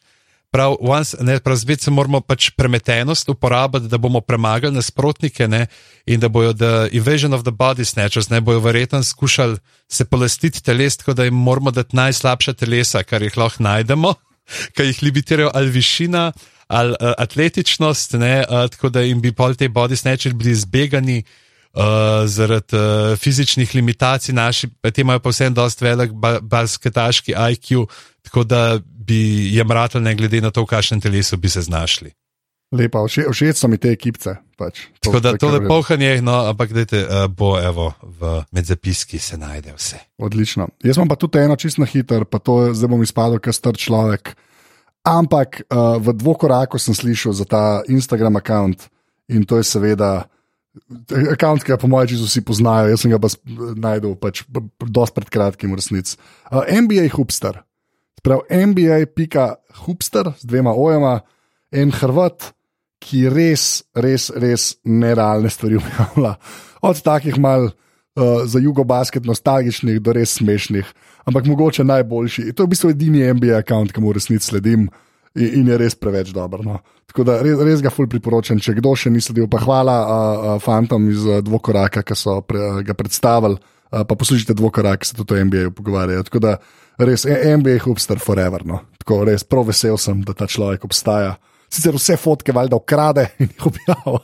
[0.51, 5.67] Prav, once, ne, prav zdaj se moramo pač premetenost uporabiti, da bomo premagali nasprotnike ne,
[6.09, 9.57] in da bojo The Invasion of the Body Snatchers, ne bojo verjetno skušali
[9.87, 14.13] se polastiti teles, tako da jim moramo dati najslabša telesa, kar jih lahko najdemo,
[14.73, 16.31] ki jih limitirajo ali višina
[16.67, 21.17] ali uh, atletičnost, ne, uh, tako da jim bi pol te body snatchers bili zbegani.
[21.19, 21.48] Uh,
[22.25, 27.85] zaradi uh, fizičnih limitacij, naši pa imajo pa vseeno dosti velik ba basketaški IQ,
[28.21, 32.11] tako da bi jim ratali, ne glede na to, v kakšnem telesu bi se znašli.
[32.71, 34.35] Lepa, všeč so mi te ekipce.
[34.57, 34.83] Pač.
[35.01, 39.17] To, tako da to je pohanje, no, ampak dajte, uh, bo evo, v, med zapiski
[39.17, 39.97] se najde vse.
[40.21, 40.67] Odlično.
[40.83, 44.35] Jaz imam pa tudi eno čisto hiter, pa to zdaj bom izpadel, ker star človek.
[45.07, 48.75] Ampak uh, v dvokoraku sem slišal za ta Instagram račun
[49.29, 50.29] in to je seveda.
[51.33, 54.43] Account, ki ga po mojem čisto vsi poznajo, jaz sem ga pa najdel, pač,
[54.79, 56.15] dosti pred kratkim, v resnici.
[56.51, 57.63] Uh, NBA Hupster,
[58.21, 61.19] prav NBA.hupster z dvema ojama,
[61.73, 62.51] en Hrvat,
[63.01, 66.35] ki res, res, res nerealne stvari objavlja.
[66.85, 67.73] Od takih mal uh,
[68.45, 70.87] za jugobasket nostalgičnih do res smešnih,
[71.25, 72.51] ampak mogoče najboljši.
[72.53, 74.89] To je v bistvu edini NBA račun, ki mu v resnici sledim
[75.35, 76.63] in je res preveč dober.
[76.65, 76.79] No.
[77.09, 79.49] Tako da res, res ga fulj priporočam, če kdo še ni sledil.
[79.51, 83.59] Pa hvala uh, uh, fantom iz Dvokoraka, ki so pre, uh, ga predstavili.
[83.89, 86.25] Uh, pa poslušajte Dvokorak, ki se tudi o NBA pogovarjajo.
[86.29, 86.57] Tako da
[87.01, 88.65] res NBA je hubster forever.
[88.65, 88.83] No.
[89.01, 91.37] Tako res prav vesel sem, da ta človek obstaja.
[91.69, 94.23] Sicer vse fotke valjda ukrade in jih objavlja,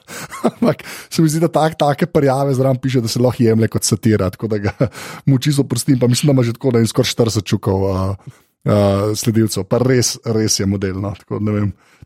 [0.50, 0.80] ampak
[1.14, 4.32] se mi zdi, da tak, take prijave zraven piše, da se lahko jemlje kot satira,
[4.34, 4.74] tako da ga
[5.30, 7.86] muči zoprostim, pa mislim, da ima že tako, da je skoraj 40 čukov.
[7.86, 11.14] Uh, uh, sledilcev, pa res, res je modelno.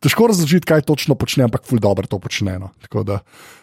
[0.03, 2.60] Težko razložiti, kaj točno počne, ampak ful dobro to počne.
[2.60, 2.72] No.
[3.03, 3.20] Da,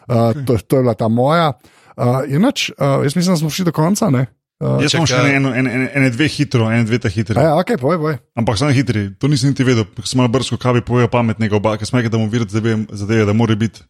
[0.09, 1.53] uh, to, to je bila ta moja.
[1.97, 4.11] Uh, inač, uh, jaz mislim, da smo šli do konca.
[4.13, 4.27] Ne?
[4.61, 7.37] Uh, jaz sem še eno, ene, ene, ene dve hitro, ene dve ta hitri.
[7.37, 8.17] Ja, ok, povej, povej.
[8.41, 12.01] Ampak samo hitri, to nisem niti vedel, sem malo brsko kavi povedal pametnega, ker sem
[12.01, 13.85] rekel, da mu videti zadeve, da mora biti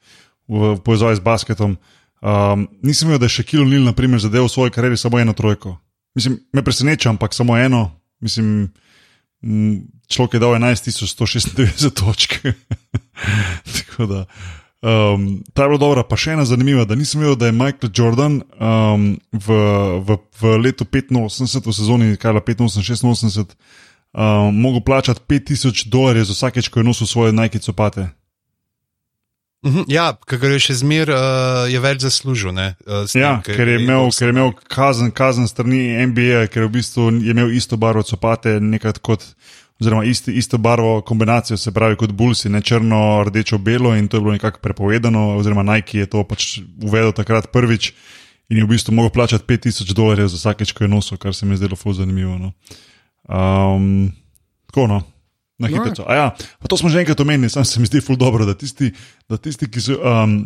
[0.50, 1.76] v, v povezavi z basketom.
[2.18, 5.22] Um, nisem vedel, da je še Kilo Nil, na primer, zadeval v svoji karieri samo
[5.22, 5.76] eno trojko.
[6.18, 7.90] Mislim, me preseneča, ampak samo eno.
[8.24, 8.72] Mislim,
[10.08, 12.40] človek je dal 11.196 točk.
[14.12, 14.26] da,
[14.82, 17.90] um, ta je bila dobra, pa še ena zanimiva, da nisem vedel, da je Michael
[17.92, 19.58] Jordan um, v,
[20.04, 23.56] v, v letu 85, v sezoni Kajla 85-86,
[24.12, 28.10] um, mogel plačati 5000 dolarjev za vsakeč, ko je nosil svoje najke copate.
[29.66, 32.54] Mhm, ja, ker je še zmer, uh, je več zaslužil.
[32.54, 36.46] Ne, uh, tem, ja, ker, ker, je imel, ker je imel kazen, kazen strani NBA,
[36.52, 39.26] ker je v bistvu imel isto barvo copate, nekaj kot,
[39.82, 44.20] oziroma isti, isto barvo kombinacijo, se pravi kot Bulsi, ne črno, rdečo, belo in to
[44.20, 47.90] je bilo nekako prepovedano, oziroma Nike je to pač uvedel takrat prvič
[48.48, 51.46] in je v bistvu mogel plačati 5000 dolarjev za vsakeč, ko je nosil, kar se
[51.46, 52.38] mi je zdelo fuz zanimivo.
[52.38, 52.52] No.
[53.26, 54.12] Um,
[54.70, 55.02] tako no.
[55.58, 55.92] Na hitro.
[55.98, 56.14] No.
[56.14, 56.36] Ja,
[56.68, 58.92] to smo že enkrat omenili, sam se mi zdi ful dobro, da tisti,
[59.28, 60.42] da tisti ki so um,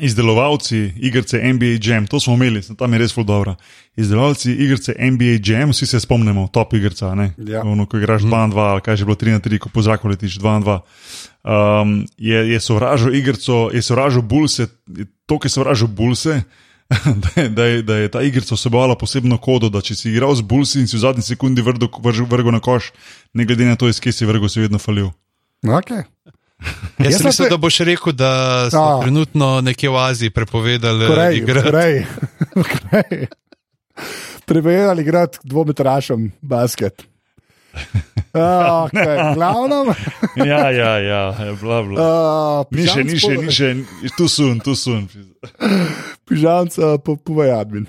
[0.00, 3.54] izdelovalci igrice NBA Jam, to smo imeli, tam je res ful dobro.
[3.96, 7.32] Izdelovalci igrice NBA Jam, vsi se spomnimo, top igrica, ne?
[7.38, 7.62] Ja.
[7.62, 8.58] Ono, ko igraš 2-2, mm.
[8.58, 10.78] ali kaj že bilo 3-3, ko po zraku letiš 2-2.
[11.42, 14.66] Um, je, je sovražil igrico, je sovražil bulse,
[15.26, 16.40] to, ki sovražil bulse.
[17.24, 20.34] da, je, da, je, da je ta igrica vsebovala posebno kodo, da če si igral
[20.34, 22.92] z bulsi in si v zadnji sekundi vrgel na koš,
[23.32, 25.08] ne glede na to, iz kje si vrgel, si vedno falil.
[25.62, 26.02] Okay.
[26.98, 28.30] Jaz Jaz mislil, se- da boš rekel, da
[28.70, 29.00] so Ja.
[29.00, 31.66] trenutno nekje v Aziji prepovedali Korej, igrati.
[31.66, 31.94] korej,
[32.72, 33.26] korej.
[34.44, 37.02] Prepovedali igrati dvometrašem basket.
[38.32, 39.34] Uh, okay.
[39.34, 39.94] Glavno,
[40.36, 41.96] Ja, ja, ja, bla, bla.
[42.00, 43.68] uh, Ni še, ni še, ni še,
[44.16, 45.04] tu sun, tu sun.
[46.28, 47.84] Pižamca, po, povej admin.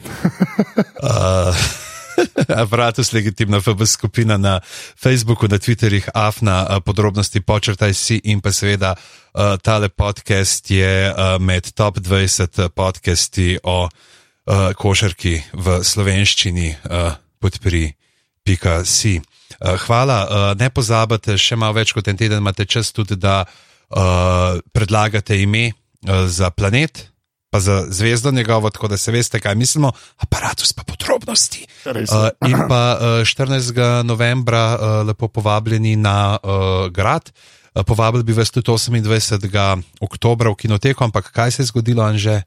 [1.00, 1.56] Uh,
[2.64, 4.62] Aparatus legitimna FB skupina na
[4.96, 11.10] Facebooku, na Twitterjih, AFNA, uh, podrobnosti počrtaj si in pa seveda uh, tale podcast je
[11.10, 19.22] uh, med top 20 podcasti o uh, košarki v slovenščini uh, podpri.si.
[19.64, 23.46] Uh, hvala, uh, ne pozabite, še malo več kot en teden imate čas tudi, da
[23.48, 25.72] uh, predlagate ime
[26.28, 27.08] za planet.
[27.54, 31.68] Pa za zvezdo njegovo, tako da se veste, kaj mislimo, aparatus pa podrobnosti.
[31.86, 34.04] Uh, in pa uh, 14.
[34.04, 37.30] novembra uh, lepo povabljeni na uh, grad.
[37.76, 39.84] Uh, povabili bi vas tudi 28.
[40.02, 42.42] oktobra v kinoteko, ampak kaj se je zgodilo, Anže?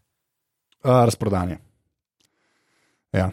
[0.84, 1.58] Uh, razprodanje.
[3.12, 3.30] Ja.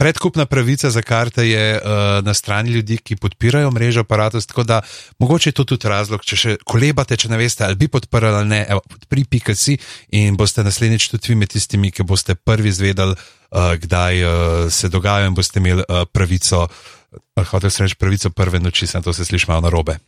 [0.00, 4.80] Predkupna pravica za karte je uh, na strani ljudi, ki podpirajo mrežo aparatus, tako da
[5.18, 8.48] mogoče je to tudi razlog, če še kolebate, če ne veste, ali bi podprli ali
[8.48, 9.76] ne, evo, podpri pika si
[10.16, 14.32] in boste naslednjič tudi vi med tistimi, ki boste prvi zvedeli, uh, kdaj uh,
[14.72, 16.64] se dogaja in boste imeli uh, pravico.
[17.10, 19.98] Uh, Hotel sem reči pravico prve noči, sem to se sliši malo na robe.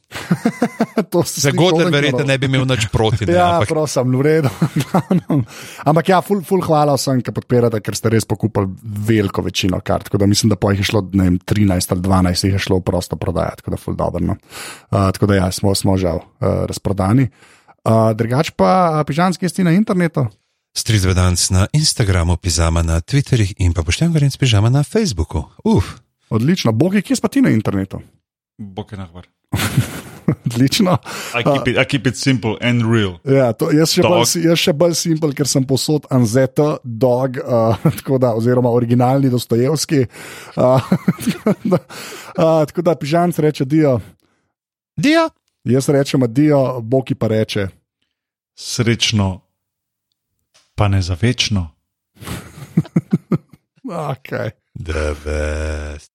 [1.13, 2.29] To se toliko verjete narobe.
[2.29, 3.27] ne bi imel nič proti.
[3.27, 4.51] Ne, Ja, ampak prosim, v redu.
[5.89, 8.69] Ampak ja, ful, ful hvala vsem, ki podpirate, ker ste res pokupili
[9.09, 10.07] veliko večino kart.
[10.09, 12.63] Tako da mislim, da po jih je šlo ne vem, 13 ali 12, jih je
[12.69, 14.23] šlo prosto prodajati, tako da ful dobro.
[14.23, 14.37] No.
[14.93, 17.29] Uh, tako da ja, smo, smo žal uh, razprodani.
[17.83, 20.29] Uh, drugač pa uh, pižanski jesti na internetu.
[20.77, 25.45] Strizvedanc na Instagramu, pizama na Twitterjih in pa pošteni gorenc pižama na Facebooku.
[25.65, 25.99] Uf.
[26.33, 28.01] Odlično, bogi, kje si pa ti na internetu?
[28.59, 29.27] Bok je nahvar.
[30.47, 30.97] Odlično.
[31.41, 33.19] I keep, it, I keep it simple and real.
[33.25, 37.85] Ja, to, jaz, še bolj, jaz še bolj simpel, ker sem posod Anzeta, dog, uh,
[38.23, 40.07] da, oziroma originalni Dostojevski.
[40.57, 40.91] Uh,
[41.27, 43.99] tako da, uh, tako da pižanc reče Dio,
[44.97, 45.29] Dia.
[45.65, 47.69] jaz rečem Dio, Boki pa reče.
[48.55, 49.41] Srečno,
[50.75, 51.69] pa ne za večno.
[53.93, 54.51] Okay.
[54.79, 56.12] The best.